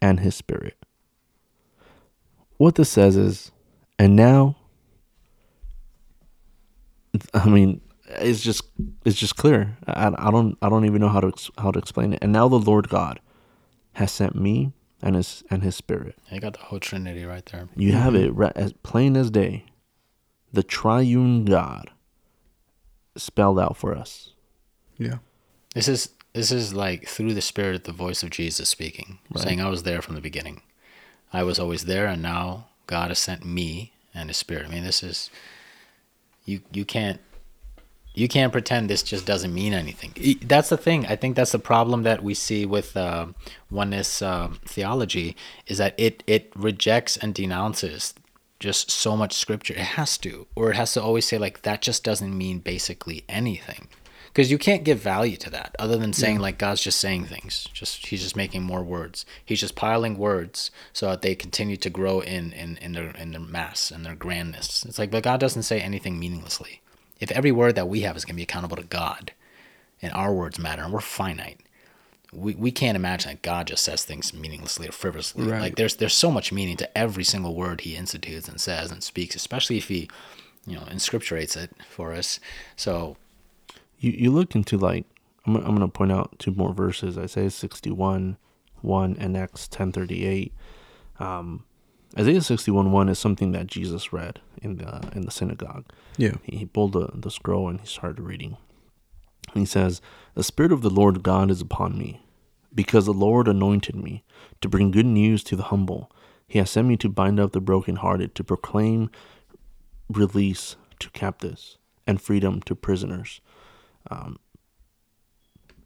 [0.00, 0.76] and his spirit.
[2.56, 3.50] What this says is,
[3.98, 4.54] and now
[7.34, 8.62] I mean, it's just
[9.04, 9.76] it's just clear.
[9.88, 12.20] I, I don't I don't even know how to how to explain it.
[12.22, 13.18] And now the Lord God
[13.94, 14.72] has sent me
[15.02, 16.16] and his and his spirit.
[16.30, 17.68] You got the whole Trinity right there.
[17.74, 19.64] You have it right, as plain as day.
[20.52, 21.90] The triune God
[23.16, 24.34] spelled out for us.
[24.96, 25.18] Yeah.
[25.74, 29.68] This is this is like through the Spirit, the voice of Jesus speaking, saying, "I
[29.68, 30.62] was there from the beginning.
[31.32, 34.84] I was always there, and now God has sent me and His Spirit." I mean,
[34.84, 35.30] this is
[36.44, 36.60] you.
[36.72, 37.20] You can't
[38.14, 40.38] you can't pretend this just doesn't mean anything.
[40.42, 41.06] That's the thing.
[41.06, 43.26] I think that's the problem that we see with uh,
[43.70, 48.14] oneness uh, theology is that it it rejects and denounces
[48.58, 49.74] just so much scripture.
[49.74, 53.24] It has to, or it has to always say like that just doesn't mean basically
[53.28, 53.88] anything,
[54.32, 57.68] because you can't give value to that other than saying like God's just saying things.
[57.72, 59.26] Just he's just making more words.
[59.44, 63.32] He's just piling words so that they continue to grow in in in their in
[63.32, 64.84] their mass and their grandness.
[64.84, 66.80] It's like but God doesn't say anything meaninglessly.
[67.18, 69.32] If every word that we have is going to be accountable to God,
[70.00, 71.60] and our words matter, and we're finite,
[72.32, 75.46] we, we can't imagine that God just says things meaninglessly or frivolously.
[75.46, 75.60] Right.
[75.60, 79.02] Like there's there's so much meaning to every single word He institutes and says and
[79.02, 80.08] speaks, especially if He,
[80.66, 82.38] you know, inscripturates it for us.
[82.76, 83.16] So
[84.00, 85.06] you you look into like
[85.46, 87.16] I'm I'm gonna point out two more verses.
[87.16, 88.36] Isaiah 61,
[88.80, 90.52] one and Acts ten thirty eight.
[91.18, 91.64] Um,
[92.18, 95.84] Isaiah 61 1 is something that Jesus read in the in the synagogue.
[96.16, 96.32] Yeah.
[96.42, 98.56] He, he pulled the, the scroll and he started reading.
[99.54, 100.00] And he says,
[100.34, 102.20] The Spirit of the Lord God is upon me,
[102.74, 104.24] because the Lord anointed me
[104.60, 106.10] to bring good news to the humble.
[106.46, 109.10] He has sent me to bind up the brokenhearted, to proclaim
[110.08, 113.40] release to captives and freedom to prisoners.
[114.10, 114.38] Um,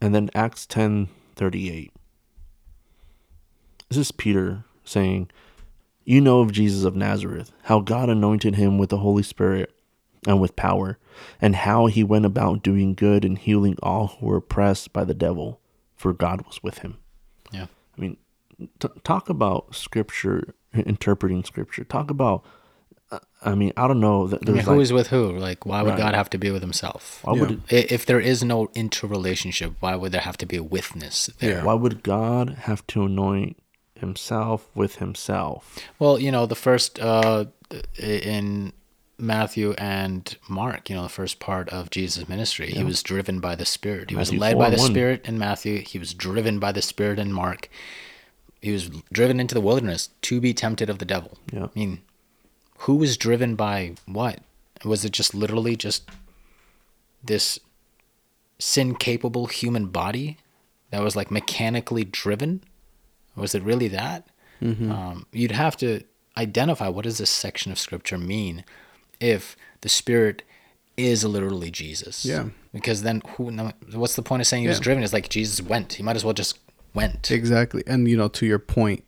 [0.00, 1.92] and then Acts ten thirty eight.
[3.88, 5.30] This is Peter saying,
[6.04, 9.74] You know of Jesus of Nazareth, how God anointed him with the Holy Spirit
[10.26, 10.98] and with power,
[11.40, 15.14] and how he went about doing good and healing all who were oppressed by the
[15.14, 15.60] devil,
[15.96, 16.98] for God was with him.
[17.52, 18.16] yeah, I mean,
[18.80, 21.84] t- talk about scripture, interpreting scripture.
[21.84, 22.42] Talk about,
[23.44, 24.26] I mean, I don't know.
[24.26, 25.30] That I mean, who like, is with who?
[25.38, 25.98] Like, why would Right.
[25.98, 27.20] God have to be with Himself?
[27.22, 30.62] why would I- If there is no interrelationship, why would there have to be a
[30.62, 31.62] witness there?
[31.64, 33.56] why would God have to anoint
[33.94, 35.78] himself with himself?
[35.98, 37.46] Well, you know, the first uh,
[37.98, 38.72] in
[39.18, 43.54] Matthew and Mark, you know, the first part of Jesus' ministry, he was driven by
[43.54, 44.10] the Spirit.
[44.10, 44.90] He Matthew was led 4 by the 1.
[44.90, 45.78] Spirit in Matthew.
[45.82, 47.68] He was driven by the Spirit in Mark.
[48.60, 51.38] He was driven into the wilderness to be tempted of the devil.
[51.52, 51.64] Yeah.
[51.66, 52.00] I mean,
[52.78, 54.40] who was driven by what?
[54.84, 56.08] Was it just literally just
[57.22, 57.58] this
[58.58, 60.38] sin capable human body
[60.90, 62.62] that was like mechanically driven?
[63.36, 64.26] Was it really that?
[64.62, 66.02] Um, you'd have to
[66.36, 68.64] identify what does this section of scripture mean
[69.20, 70.42] if the spirit
[70.96, 72.24] is literally Jesus.
[72.24, 72.48] Yeah.
[72.72, 73.50] Because then who?
[73.92, 75.02] What's the point of saying he was driven?
[75.02, 75.94] It's like Jesus went.
[75.94, 76.58] He might as well just
[76.94, 77.30] went.
[77.30, 77.82] Exactly.
[77.86, 79.04] And you know, to your point,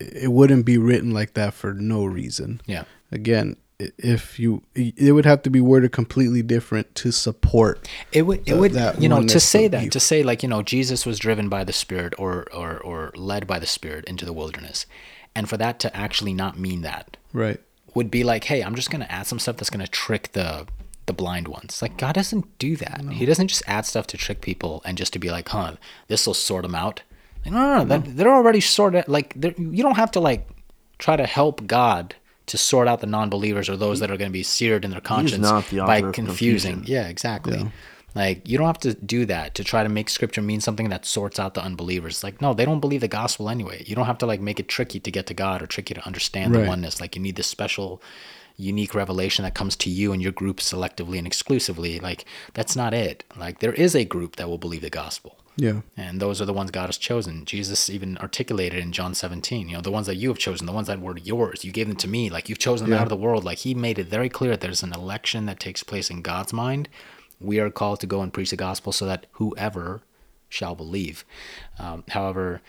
[0.00, 2.60] it wouldn't be written like that for no reason.
[2.66, 2.84] Yeah.
[3.12, 3.56] Again,
[3.98, 8.54] if you it would have to be worded completely different to support It would, it
[8.54, 9.92] would, you know, to say that, belief.
[9.92, 13.46] to say like, you know, Jesus was driven by the Spirit or, or, or led
[13.46, 14.86] by the Spirit into the wilderness,
[15.34, 17.60] and for that to actually not mean that right.
[17.94, 20.66] would be like, hey, I'm just gonna add some stuff that's gonna trick the
[21.06, 21.82] the blind ones.
[21.82, 23.04] Like God doesn't do that.
[23.10, 25.76] He doesn't just add stuff to trick people and just to be like, huh,
[26.06, 27.02] this will sort them out.
[27.44, 29.04] Like, no, no, no, that- they're already sorted.
[29.08, 30.48] Like you don't have to like
[30.98, 32.14] try to help God
[32.46, 35.00] to sort out the non-believers or those that are going to be seared in their
[35.00, 36.82] conscience the by confusing.
[36.86, 37.70] Yeah, exactly.
[38.14, 41.06] Like you don't have to do that to try to make scripture mean something that
[41.06, 42.24] sorts out the unbelievers.
[42.24, 43.84] Like no, they don't believe the gospel anyway.
[43.86, 46.04] You don't have to like make it tricky to get to God or tricky to
[46.04, 46.62] understand Right.
[46.62, 47.00] the oneness.
[47.00, 48.02] Like you need this special
[48.56, 52.00] unique revelation that comes to you and your group selectively and exclusively.
[52.00, 53.22] Like that's not it.
[53.36, 55.36] Like there is a group that will believe the gospel.
[55.60, 55.82] Yeah.
[55.96, 57.44] And those are the ones God has chosen.
[57.44, 60.72] Jesus even articulated in John 17, you know, the ones that you have chosen, the
[60.72, 62.30] ones that were yours, you gave them to me.
[62.30, 63.00] Like you've chosen them Yeah.
[63.00, 63.44] out of the world.
[63.44, 66.52] Like he made it very clear that there's an election that takes place in God's
[66.54, 66.88] mind.
[67.40, 70.00] We are called to go and preach the gospel so that whoever
[70.48, 71.24] shall believe.
[71.78, 72.62] Um, however,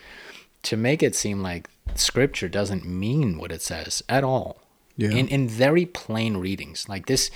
[0.64, 4.58] to make it seem like scripture doesn't mean what it says at all.
[4.96, 5.10] Yeah.
[5.10, 6.88] In in very plain readings.
[6.88, 7.30] Like this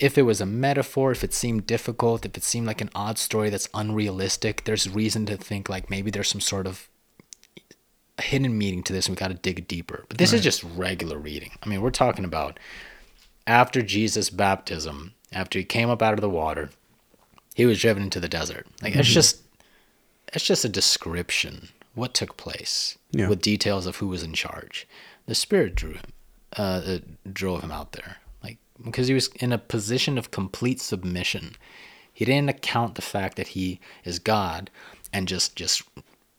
[0.00, 3.18] if it was a metaphor, if it seemed difficult, if it seemed like an odd
[3.18, 6.88] story that's unrealistic, there's reason to think like maybe there's some sort of
[8.20, 10.04] hidden meaning to this and we got to dig deeper.
[10.08, 11.52] But this is just regular reading.
[11.62, 12.58] I mean, we're talking about
[13.46, 16.70] after Jesus' baptism, after he came up out of the water,
[17.54, 18.66] he was driven into the desert.
[18.82, 19.42] Like it's just
[20.32, 23.28] it's just a description what took place Yeah.
[23.28, 24.86] with details of who was in charge.
[25.26, 26.02] The Spirit drew him,
[26.56, 26.98] uh, uh,
[27.32, 28.18] drove him out there,
[28.84, 31.56] because he was in a position of complete submission.
[32.12, 34.70] He didn't account the fact that he is God
[35.12, 35.82] and just just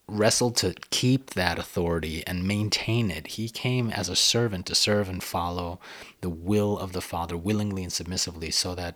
[0.09, 3.27] wrestled to keep that authority and maintain it.
[3.27, 5.79] He came as a servant to serve and follow
[6.21, 8.95] the will of the Father willingly and submissively so that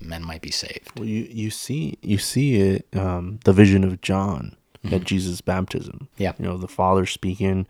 [0.00, 0.98] men might be saved.
[0.98, 4.56] Well, you you see you see it um, the vision of John
[4.92, 6.08] at Jesus' baptism.
[6.16, 6.32] Yeah.
[6.38, 7.66] you know the Father speaking,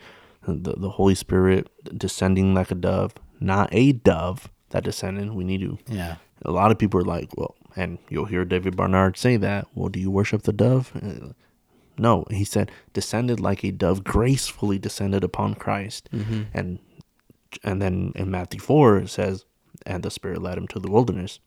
[0.46, 5.32] the the Holy Spirit descending like a dove, not a dove that descended.
[5.32, 5.78] We need to.
[5.88, 6.16] Yeah.
[6.44, 9.66] A lot of people are like, well, and you'll hear David Bernard say that.
[9.74, 10.92] Well, do you worship the dove?
[10.94, 11.32] Uh,
[11.98, 16.08] No, he said descended like a dove, gracefully descended upon Christ,
[16.52, 16.78] and
[17.64, 19.46] and then in Matthew four it says,
[19.86, 21.40] and the Spirit led him to the wilderness.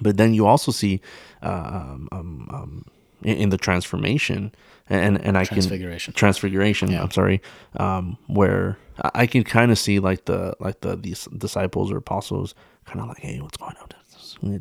[0.00, 1.00] But then you also see
[1.42, 2.84] uh, um, um, um,
[3.22, 4.52] in, in the transformation,
[4.88, 6.12] and and I Transfiguration.
[6.12, 6.90] can transfiguration.
[6.90, 7.02] Yeah.
[7.02, 7.40] I'm sorry,
[7.78, 11.96] um, where I I can kind of see like the like the these disciples or
[11.98, 12.54] apostles
[12.84, 13.88] kind of like, hey, what's going on?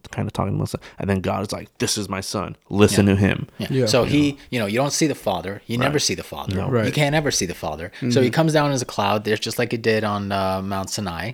[0.09, 2.55] Kind of talking to myself, and then God is like, "This is my son.
[2.69, 3.67] Listen to him." Yeah.
[3.69, 3.85] Yeah.
[3.87, 5.61] So he, you know, you don't see the Father.
[5.67, 6.55] You never see the Father.
[6.55, 6.69] No.
[6.69, 6.85] Right.
[6.85, 7.91] You can't ever see the Father.
[8.09, 9.25] So he comes down as a cloud.
[9.25, 11.33] There's just like it did on uh, Mount Sinai.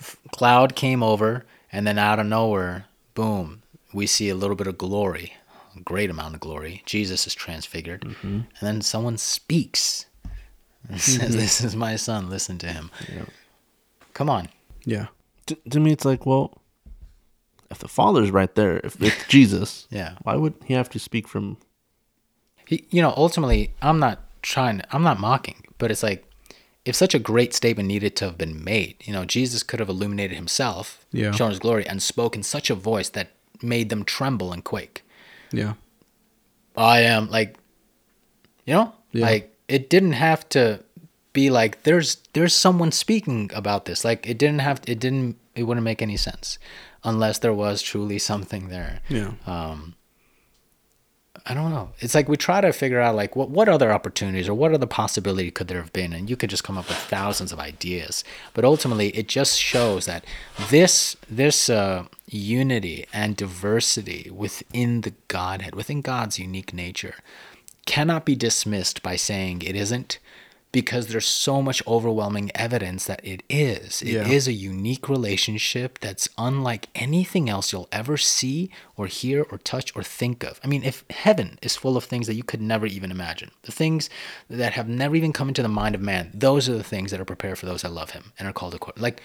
[0.00, 3.60] F- Cloud came over, and then out of nowhere, boom,
[3.92, 5.34] we see a little bit of glory,
[5.80, 6.82] great amount of glory.
[6.86, 8.26] Jesus is transfigured, mm-hmm.
[8.28, 10.06] and then someone speaks
[10.88, 11.38] and says, mm-hmm.
[11.38, 12.28] "This is my son.
[12.30, 12.90] Listen to him."
[14.12, 14.48] Come on.
[14.84, 15.06] Yeah.
[15.46, 16.60] to, to me it's like well
[17.70, 20.16] if the father's right there if it's jesus Yeah.
[20.22, 21.56] why would he have to speak from
[22.66, 24.80] He, you know, ultimately, I'm not trying.
[24.90, 26.24] I'm not mocking, but it's like
[26.84, 29.88] if such a great statement needed to have been made, you know, Jesus could have
[29.90, 31.32] illuminated himself, Yeah.
[31.32, 33.28] shown his glory, and spoke in such a voice that
[33.62, 35.02] made them tremble and quake.
[35.56, 35.74] Yeah.
[36.76, 37.56] I am like,
[38.66, 39.26] you know, Yeah.
[39.26, 40.82] like it didn't have to
[41.32, 44.04] be like there's there's someone speaking about this.
[44.04, 46.58] Like it didn't have it didn't it wouldn't make any sense
[47.04, 49.00] unless there was truly something there.
[49.08, 49.32] Yeah.
[49.46, 49.94] Um,
[51.46, 51.90] I don't know.
[51.98, 54.86] It's like we try to figure out like what what other opportunities or what other
[54.86, 58.24] possibility could there have been, and you could just come up with thousands of ideas.
[58.54, 60.24] But ultimately, it just shows that
[60.70, 67.16] this this uh, unity and diversity within the Godhead, within God's unique nature,
[67.84, 70.18] cannot be dismissed by saying it isn't
[70.74, 74.02] because there's so much overwhelming evidence that it is.
[74.02, 74.52] It is Yeah.
[74.52, 80.02] a unique relationship that's unlike anything else you'll ever see or hear or touch or
[80.02, 80.60] think of.
[80.64, 83.70] I mean, if heaven is full of things that you could never even imagine, the
[83.72, 84.10] things
[84.50, 87.20] that have never even come into the mind of man, those are the things that
[87.20, 89.00] are prepared for those that love him and are called according.
[89.00, 89.22] Like,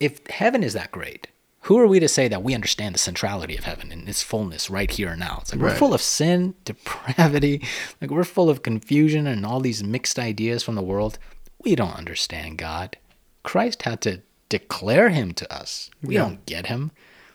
[0.00, 1.28] if heaven is that great,
[1.64, 4.70] who are we to say that we understand the centrality of heaven and its fullness
[4.70, 5.38] right here and now?
[5.42, 7.62] It's like we're full of sin, depravity,
[8.00, 11.18] like we're full of confusion and all these mixed ideas from the world.
[11.62, 12.96] We don't understand God.
[13.42, 15.90] Christ had to declare him to us.
[16.02, 16.92] We don't get him.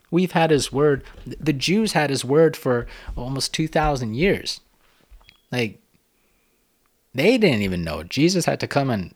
[0.09, 1.03] We've had his word.
[1.25, 4.61] The Jews had his word for almost 2,000 years.
[5.51, 5.81] Like,
[7.13, 8.03] they didn't even know.
[8.03, 9.13] Jesus had to come and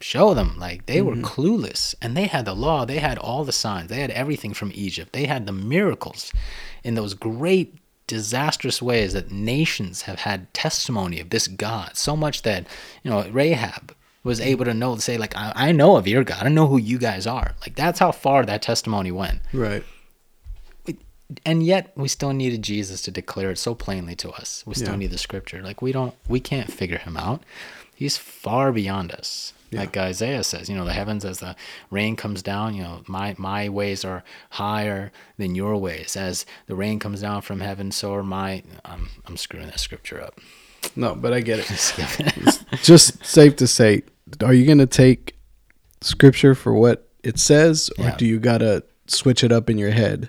[0.00, 0.58] show them.
[0.58, 1.24] Like, they were mm-hmm.
[1.24, 1.94] clueless.
[2.00, 5.12] And they had the law, they had all the signs, they had everything from Egypt,
[5.12, 6.32] they had the miracles
[6.84, 7.74] in those great,
[8.06, 11.96] disastrous ways that nations have had testimony of this God.
[11.96, 12.66] So much that,
[13.02, 13.94] you know, Rahab
[14.24, 14.48] was mm-hmm.
[14.48, 16.78] able to know, to say, like, I, I know of your God, I know who
[16.78, 17.54] you guys are.
[17.60, 19.40] Like, that's how far that testimony went.
[19.52, 19.84] Right.
[21.44, 24.64] and yet we still needed Jesus to declare it so plainly to us.
[24.66, 24.96] We still Yeah.
[24.96, 25.60] need the scripture.
[25.62, 27.42] Like we don't we can't figure him out.
[27.94, 29.52] He's far beyond us.
[29.72, 31.54] Like Isaiah says, you know, the heavens as the
[31.90, 36.16] rain comes down, you know, my my ways are higher than your ways.
[36.16, 40.22] As the rain comes down from heaven, so are my I'm I'm screwing that scripture
[40.22, 40.38] up.
[40.96, 42.64] No, but I get it.
[42.82, 44.02] Just safe to say,
[44.42, 45.36] are you going to take
[46.00, 48.16] scripture for what it says, or Yeah.
[48.16, 50.28] do you got to switch it up in your head?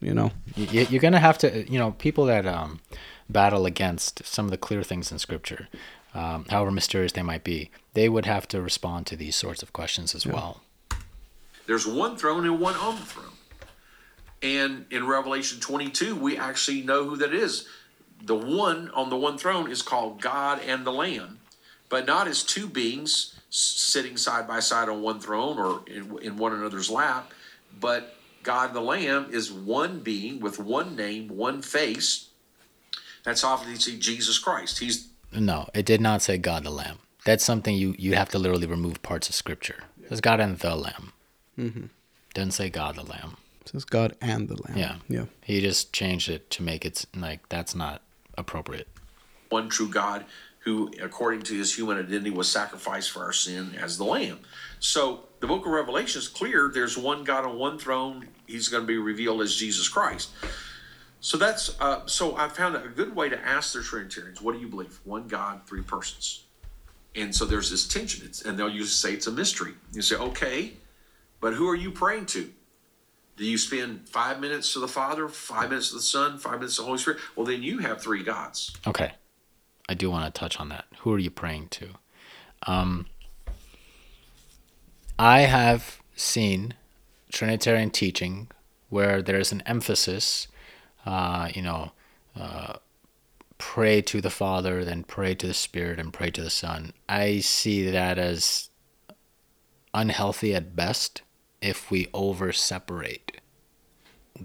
[0.00, 0.30] You know?
[0.56, 2.80] You- You're gonna have to, you know, people that um,
[3.28, 5.68] battle against some of the clear things in Scripture,
[6.14, 9.72] um, however mysterious they might be, they would have to respond to these sorts of
[9.72, 10.60] questions as well.
[11.66, 13.26] There's one throne and one on the throne.
[14.42, 17.68] And in Revelation 22, we actually know who that is.
[18.22, 21.38] The one on the one throne is called God and the Lamb,
[21.88, 26.36] but not as two beings sitting side by side on one throne or in, in
[26.36, 27.32] one another's lap,
[27.78, 32.28] but God and the Lamb is one being with one name, one face.
[33.24, 34.78] That's obviously Jesus Christ.
[34.78, 36.98] He's No, it did not say God the Lamb.
[37.24, 39.84] That's something you you have to literally remove parts of Scripture.
[40.10, 41.12] It's God and the Lamb.
[41.58, 41.86] Mm-hmm.
[42.34, 43.36] Didn't say God the Lamb.
[43.60, 44.78] It says God and the Lamb.
[44.78, 45.24] Yeah, Yeah.
[45.42, 48.02] He just changed it to make it like that's not
[48.36, 48.88] appropriate.
[49.50, 50.24] one true God
[50.60, 54.40] who, according to his human identity, was sacrificed for our sin as the Lamb.
[54.78, 56.70] So the book of Revelation is clear.
[56.72, 58.28] There's one God on one throne.
[58.46, 60.30] He's going to be revealed as Jesus Christ.
[61.20, 64.60] So that's uh, so I found a good way to ask the Trinitarians, "What do
[64.60, 65.00] you believe?
[65.04, 66.44] One God, three persons."
[67.14, 69.74] And so there's this tension, it's, and they'll usually say it's a mystery.
[69.92, 70.74] You say, "Okay,
[71.40, 72.50] but who are you praying to?
[73.36, 76.76] Do you spend five minutes to the Father, five minutes to the Son, five minutes
[76.76, 77.20] to the Holy Spirit?
[77.34, 78.76] Well, then you have three gods.
[78.86, 79.12] Okay.
[79.88, 80.84] I do want to touch on that.
[81.00, 81.88] Who are you praying to?
[82.66, 83.06] Um,
[85.18, 86.74] I have seen
[87.32, 88.48] Trinitarian teaching
[88.90, 90.48] where there's an emphasis,
[91.06, 91.92] uh, you know,
[92.36, 92.74] uh,
[93.58, 96.92] pray to the Father, then pray to the Spirit, and pray to the Son.
[97.08, 98.70] I see that as
[99.92, 101.22] unhealthy at best
[101.60, 103.40] if we over separate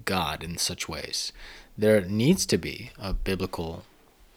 [0.03, 1.32] God in such ways.
[1.78, 3.84] There needs to be a biblical,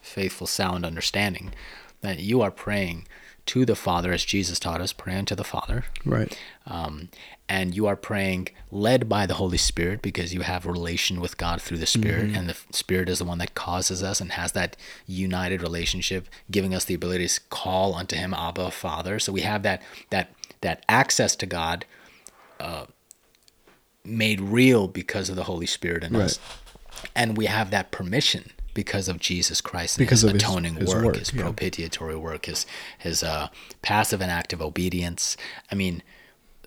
[0.01, 1.53] faithful, sound understanding
[2.01, 3.07] that you are praying
[3.49, 5.85] to the Father as Jesus taught us, praying to the Father.
[6.05, 6.37] Right.
[6.67, 7.09] Um,
[7.49, 11.35] and you are praying led by the Holy Spirit because you have a relation with
[11.35, 14.51] God through the Spirit, and the Spirit is the one that causes us and has
[14.51, 14.77] that
[15.07, 19.17] united relationship, giving us the ability to call unto Him, Abba, Father.
[19.17, 19.81] So we have that
[20.11, 20.29] that
[20.61, 21.85] that access to God
[22.59, 22.85] uh,
[24.05, 26.37] made real because of the Holy Spirit in us,
[27.15, 28.51] and we have that permission
[28.83, 31.43] because of Jesus Christ and Because his of his- atoning his work, work, his yeah.
[31.43, 32.65] propitiatory work, his
[32.97, 33.47] his uh,
[33.81, 35.35] passive and active obedience.
[35.71, 36.01] I mean,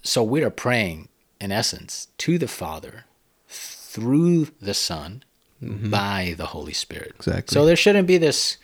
[0.03, 1.09] so we are praying
[1.41, 3.05] in essence to the Father
[3.49, 5.23] through the Son
[5.61, 7.13] by the Holy Spirit.
[7.19, 7.31] Mm-hmm.
[7.31, 7.55] Exactly.
[7.55, 8.57] So there shouldn't be this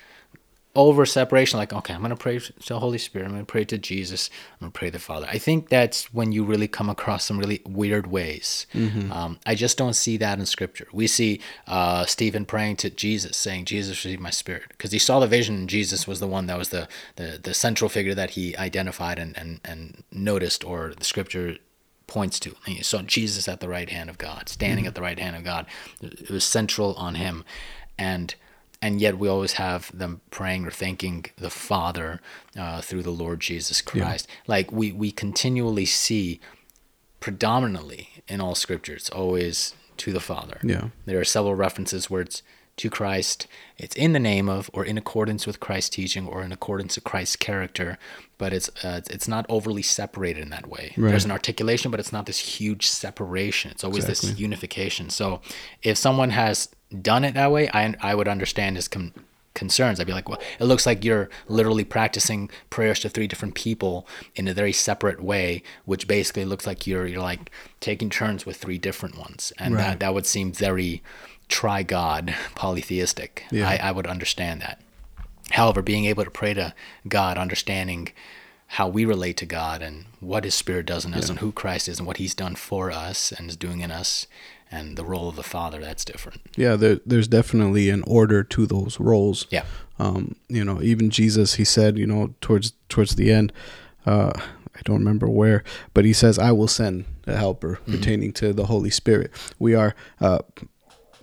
[0.77, 3.51] over separation like okay i'm going to pray to the holy spirit i'm going to
[3.51, 6.45] pray to jesus i'm going to pray to the father i think that's when you
[6.45, 9.11] really come across some really weird ways Mm-hmm.
[9.11, 13.37] um, i just don't see that in scripture we see uh, stephen praying to jesus
[13.37, 16.47] saying jesus receive my spirit because he saw the vision and jesus was the one
[16.47, 20.93] that was the, the, the central figure that he identified and, and, and noticed or
[20.97, 21.57] the scripture
[22.07, 22.55] points to.
[22.67, 25.37] And you saw Jesus at the right hand of God, standing at the right hand
[25.37, 25.67] of God.
[26.01, 27.45] It was central on him,
[27.99, 28.35] and
[28.81, 32.21] and yet we always have them praying or thanking the Father
[32.57, 34.29] uh, through the Lord Jesus Christ.
[34.47, 36.41] Like we we continually see
[37.21, 40.59] predominantly in all scripture, it's always to the Father.
[40.63, 40.89] Yeah.
[41.07, 42.43] There are several references where it's
[42.79, 43.47] to Christ.
[43.77, 47.05] It's in the name of, or in accordance with Christ's teaching, or in accordance with
[47.05, 47.99] Christ's character,
[48.39, 50.95] but it's uh, it's not overly separated in that way.
[50.97, 51.11] Right.
[51.11, 53.71] There's an articulation, but it's not this huge separation.
[53.73, 55.11] It's always this unification.
[55.11, 55.41] So
[55.83, 56.69] if someone has
[57.03, 59.13] done it that way, I I would understand his con-
[59.55, 59.99] concerns.
[59.99, 64.07] I'd be like, well, it looks like you're literally practicing prayers to three different people
[64.37, 68.57] in a very separate way, which basically looks like you're you're like taking turns with
[68.57, 69.83] three different ones, and Right.
[69.83, 71.03] that that would seem very
[71.49, 73.45] tri-God polytheistic.
[73.51, 73.69] Yeah.
[73.69, 74.81] I, I would understand that.
[75.53, 76.75] However, being able to pray to
[77.09, 78.09] God, understanding
[78.73, 81.89] how we relate to God and what His Spirit does in us and who Christ
[81.89, 84.27] is and what He's done for us and is doing in us
[84.71, 86.43] and the role of the Father, that's different.
[86.57, 89.47] Yeah, there, there's definitely an order to those roles.
[89.51, 89.65] Yeah.
[89.99, 93.53] Um, you know, even Jesus, he said, you know, towards towards the end,
[94.07, 95.65] uh, I don't remember where,
[95.95, 99.95] but he says, "I will send a helper pertaining to the Holy Spirit." We are.
[100.21, 100.39] Uh,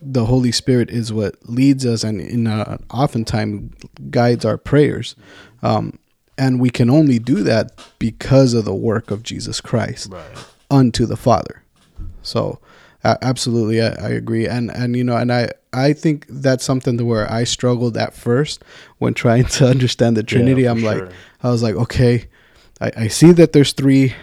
[0.02, 3.74] the Holy Spirit is what leads us and in uh, oftentimes
[4.12, 5.16] guides our prayers,
[5.64, 5.98] um,
[6.38, 10.12] and we can only do that because of the work of Jesus Christ
[10.70, 11.64] unto the Father.
[12.22, 12.60] So
[13.06, 16.98] A- absolutely, I, I agree, and and you know, and I I think that's something
[16.98, 18.64] to where I struggled at first
[18.98, 20.64] when trying to understand the Trinity.
[20.64, 21.04] for I'm like.
[21.44, 22.26] I was like, okay,
[22.82, 24.16] I, I see that there's three.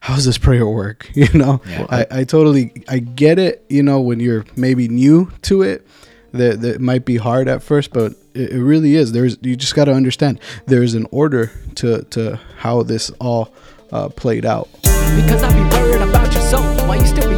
[0.00, 1.08] How does this prayer work?
[1.14, 1.86] You know, Yeah.
[1.88, 3.64] I, I totally I get it.
[3.70, 5.86] You know, when you're maybe new to it,
[6.32, 9.12] that that it might be hard at first, but it, it really is.
[9.12, 13.54] There's you just got to understand there's an order to to how this all
[13.92, 14.68] uh, played out.
[14.82, 16.64] Because I be worried about your soul.
[16.86, 17.31] Why you still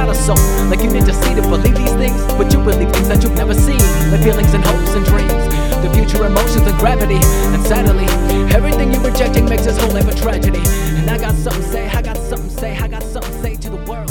[0.00, 0.40] got a soul?
[0.70, 3.36] Like you need to see to believe these things, but you believe things that you've
[3.36, 3.80] never seen.
[4.10, 5.44] Like feelings and hopes and dreams.
[5.84, 7.20] The future emotions and gravity.
[7.52, 8.08] And sadly,
[8.54, 10.62] everything you're rejecting makes this whole life a tragedy.
[10.96, 13.42] And I got something to say, I got something to say, I got something to
[13.42, 14.10] say to the world.